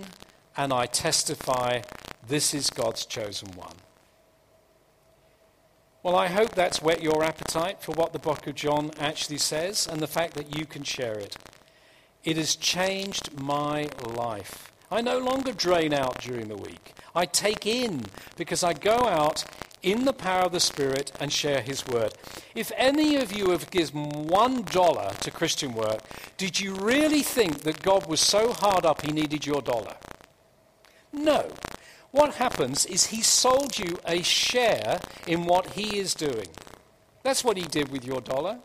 and 0.56 0.72
I 0.72 0.86
testify 0.86 1.82
this 2.26 2.54
is 2.54 2.70
God's 2.70 3.06
chosen 3.06 3.48
one. 3.52 3.74
Well, 6.02 6.16
I 6.16 6.28
hope 6.28 6.54
that's 6.54 6.80
whet 6.80 7.02
your 7.02 7.22
appetite 7.24 7.82
for 7.82 7.92
what 7.92 8.12
the 8.12 8.18
book 8.18 8.46
of 8.46 8.54
John 8.54 8.90
actually 8.98 9.38
says 9.38 9.86
and 9.86 10.00
the 10.00 10.06
fact 10.06 10.34
that 10.34 10.56
you 10.56 10.64
can 10.64 10.82
share 10.82 11.18
it. 11.18 11.36
It 12.24 12.36
has 12.36 12.56
changed 12.56 13.38
my 13.40 13.88
life. 14.14 14.72
I 14.90 15.00
no 15.02 15.18
longer 15.18 15.52
drain 15.52 15.92
out 15.92 16.20
during 16.20 16.48
the 16.48 16.56
week. 16.56 16.94
I 17.14 17.26
take 17.26 17.66
in 17.66 18.06
because 18.36 18.62
I 18.64 18.72
go 18.72 18.96
out 18.96 19.44
in 19.82 20.04
the 20.04 20.12
power 20.12 20.42
of 20.42 20.52
the 20.52 20.60
Spirit 20.60 21.12
and 21.20 21.32
share 21.32 21.60
His 21.60 21.86
word. 21.86 22.14
If 22.54 22.72
any 22.76 23.16
of 23.16 23.32
you 23.32 23.50
have 23.50 23.70
given 23.70 24.26
one 24.26 24.62
dollar 24.62 25.12
to 25.20 25.30
Christian 25.30 25.72
work, 25.74 26.00
did 26.36 26.60
you 26.60 26.74
really 26.74 27.22
think 27.22 27.60
that 27.62 27.82
God 27.82 28.06
was 28.06 28.20
so 28.20 28.52
hard 28.52 28.84
up 28.84 29.02
He 29.02 29.12
needed 29.12 29.46
your 29.46 29.62
dollar? 29.62 29.96
No. 31.12 31.48
What 32.10 32.34
happens 32.34 32.86
is 32.86 33.06
He 33.06 33.22
sold 33.22 33.78
you 33.78 33.98
a 34.04 34.22
share 34.22 35.00
in 35.26 35.44
what 35.44 35.70
He 35.70 35.98
is 35.98 36.14
doing. 36.14 36.48
That's 37.22 37.44
what 37.44 37.56
He 37.56 37.64
did 37.64 37.90
with 37.90 38.04
your 38.04 38.20
dollar. 38.20 38.58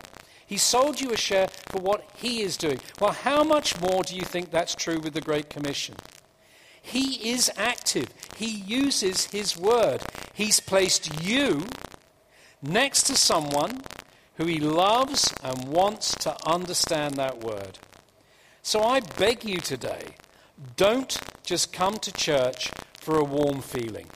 He 0.47 0.57
sold 0.57 1.01
you 1.01 1.11
a 1.11 1.17
share 1.17 1.47
for 1.69 1.79
what 1.81 2.07
He 2.15 2.41
is 2.41 2.57
doing. 2.57 2.79
Well, 2.99 3.11
how 3.11 3.43
much 3.43 3.79
more 3.81 4.03
do 4.03 4.15
you 4.15 4.23
think 4.23 4.51
that's 4.51 4.75
true 4.75 4.99
with 4.99 5.13
the 5.13 5.21
Great 5.21 5.49
Commission? 5.49 5.95
He 6.85 7.31
is 7.31 7.51
active. 7.57 8.09
He 8.37 8.45
uses 8.45 9.25
His 9.25 9.57
word. 9.57 10.01
He's 10.33 10.59
placed 10.59 11.23
you 11.23 11.65
next 12.61 13.03
to 13.07 13.15
someone 13.17 13.81
who 14.35 14.45
He 14.45 14.59
loves 14.59 15.33
and 15.43 15.67
wants 15.67 16.13
to 16.17 16.37
understand 16.47 17.15
that 17.15 17.43
word. 17.43 17.79
So 18.61 18.83
I 18.83 18.99
beg 18.99 19.43
you 19.43 19.57
today 19.57 20.15
don't 20.77 21.19
just 21.43 21.73
come 21.73 21.95
to 21.95 22.11
church 22.11 22.71
for 22.99 23.17
a 23.17 23.23
warm 23.23 23.61
feeling. 23.61 24.07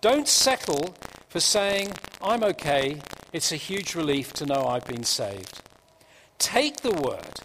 Don't 0.00 0.28
settle 0.28 0.94
for 1.28 1.40
saying, 1.40 1.92
I'm 2.22 2.44
okay, 2.44 3.00
it's 3.32 3.50
a 3.50 3.56
huge 3.56 3.94
relief 3.94 4.32
to 4.34 4.46
know 4.46 4.66
I've 4.66 4.86
been 4.86 5.04
saved. 5.04 5.62
Take 6.38 6.82
the 6.82 6.92
word 6.92 7.40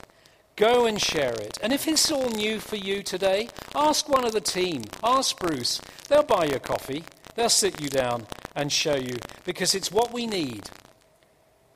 Go 0.56 0.86
and 0.86 1.02
share 1.02 1.34
it. 1.34 1.58
And 1.64 1.74
if 1.74 1.88
it's 1.88 2.12
all 2.12 2.30
new 2.30 2.60
for 2.60 2.76
you 2.76 3.02
today, 3.02 3.50
ask 3.74 4.08
one 4.08 4.24
of 4.24 4.34
the 4.34 4.42
team. 4.42 4.84
Ask 5.04 5.40
Bruce. 5.40 5.82
They'll 6.08 6.24
buy 6.24 6.46
you 6.46 6.60
coffee. 6.60 7.04
They'll 7.36 7.50
sit 7.50 7.82
you 7.82 7.90
down 7.90 8.28
and 8.56 8.72
show 8.72 8.96
you 8.96 9.18
because 9.46 9.74
it's 9.74 9.92
what 9.92 10.14
we 10.14 10.28
need. 10.28 10.70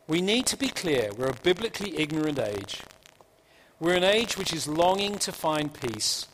We 0.08 0.22
need 0.22 0.46
to 0.48 0.58
be 0.58 0.70
clear 0.70 1.10
we're 1.18 1.30
a 1.30 1.34
biblically 1.34 1.98
ignorant 1.98 2.40
age. 2.40 2.82
We're 3.80 3.96
an 3.96 4.04
age 4.04 4.38
which 4.38 4.54
is 4.54 4.68
longing 4.68 5.18
to 5.20 5.32
find 5.32 5.74
peace, 5.74 6.28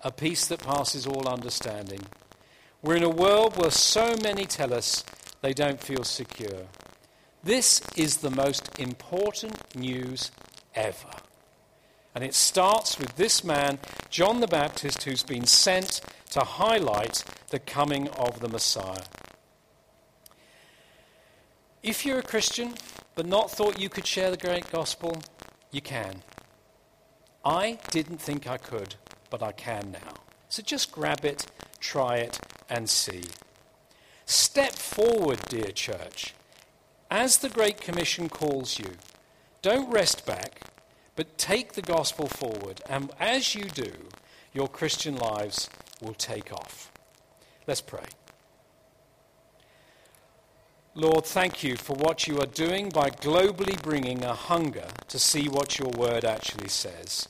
a 0.00 0.12
peace 0.12 0.46
that 0.46 0.62
passes 0.62 1.06
all 1.06 1.28
understanding. 1.28 2.06
We're 2.80 2.96
in 2.96 3.02
a 3.02 3.08
world 3.08 3.56
where 3.56 3.72
so 3.72 4.14
many 4.22 4.46
tell 4.46 4.72
us 4.72 5.04
they 5.40 5.52
don't 5.52 5.80
feel 5.80 6.04
secure. 6.04 6.66
This 7.42 7.82
is 7.96 8.18
the 8.18 8.30
most 8.30 8.78
important 8.78 9.74
news 9.76 10.30
ever. 10.74 11.17
And 12.14 12.24
it 12.24 12.34
starts 12.34 12.98
with 12.98 13.16
this 13.16 13.44
man, 13.44 13.78
John 14.10 14.40
the 14.40 14.46
Baptist, 14.46 15.04
who's 15.04 15.22
been 15.22 15.46
sent 15.46 16.00
to 16.30 16.40
highlight 16.40 17.24
the 17.50 17.58
coming 17.58 18.08
of 18.10 18.40
the 18.40 18.48
Messiah. 18.48 19.04
If 21.82 22.04
you're 22.04 22.18
a 22.18 22.22
Christian 22.22 22.74
but 23.14 23.26
not 23.26 23.50
thought 23.50 23.80
you 23.80 23.88
could 23.88 24.06
share 24.06 24.30
the 24.30 24.36
great 24.36 24.70
gospel, 24.70 25.22
you 25.70 25.80
can. 25.80 26.22
I 27.44 27.78
didn't 27.90 28.20
think 28.20 28.46
I 28.46 28.58
could, 28.58 28.94
but 29.30 29.42
I 29.42 29.52
can 29.52 29.92
now. 29.92 30.14
So 30.48 30.62
just 30.62 30.92
grab 30.92 31.24
it, 31.24 31.46
try 31.80 32.16
it, 32.16 32.40
and 32.68 32.88
see. 32.88 33.24
Step 34.26 34.72
forward, 34.72 35.40
dear 35.48 35.70
church, 35.72 36.34
as 37.10 37.38
the 37.38 37.48
Great 37.48 37.80
Commission 37.80 38.28
calls 38.28 38.78
you. 38.78 38.90
Don't 39.62 39.90
rest 39.90 40.26
back. 40.26 40.67
But 41.18 41.36
take 41.36 41.72
the 41.72 41.82
gospel 41.82 42.28
forward, 42.28 42.80
and 42.88 43.10
as 43.18 43.52
you 43.52 43.64
do, 43.64 43.90
your 44.52 44.68
Christian 44.68 45.16
lives 45.16 45.68
will 46.00 46.14
take 46.14 46.52
off. 46.52 46.92
Let's 47.66 47.80
pray. 47.80 48.06
Lord, 50.94 51.24
thank 51.24 51.64
you 51.64 51.76
for 51.76 51.96
what 51.96 52.28
you 52.28 52.38
are 52.38 52.46
doing 52.46 52.90
by 52.90 53.10
globally 53.10 53.82
bringing 53.82 54.22
a 54.22 54.32
hunger 54.32 54.86
to 55.08 55.18
see 55.18 55.48
what 55.48 55.76
your 55.76 55.90
word 55.90 56.24
actually 56.24 56.68
says. 56.68 57.28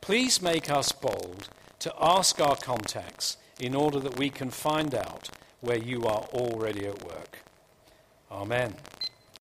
Please 0.00 0.40
make 0.40 0.70
us 0.70 0.92
bold 0.92 1.48
to 1.80 1.92
ask 2.00 2.40
our 2.40 2.54
contacts 2.54 3.38
in 3.58 3.74
order 3.74 3.98
that 3.98 4.16
we 4.16 4.30
can 4.30 4.50
find 4.50 4.94
out 4.94 5.30
where 5.60 5.78
you 5.78 6.04
are 6.04 6.26
already 6.32 6.86
at 6.86 7.04
work. 7.04 7.40
Amen. 8.30 8.76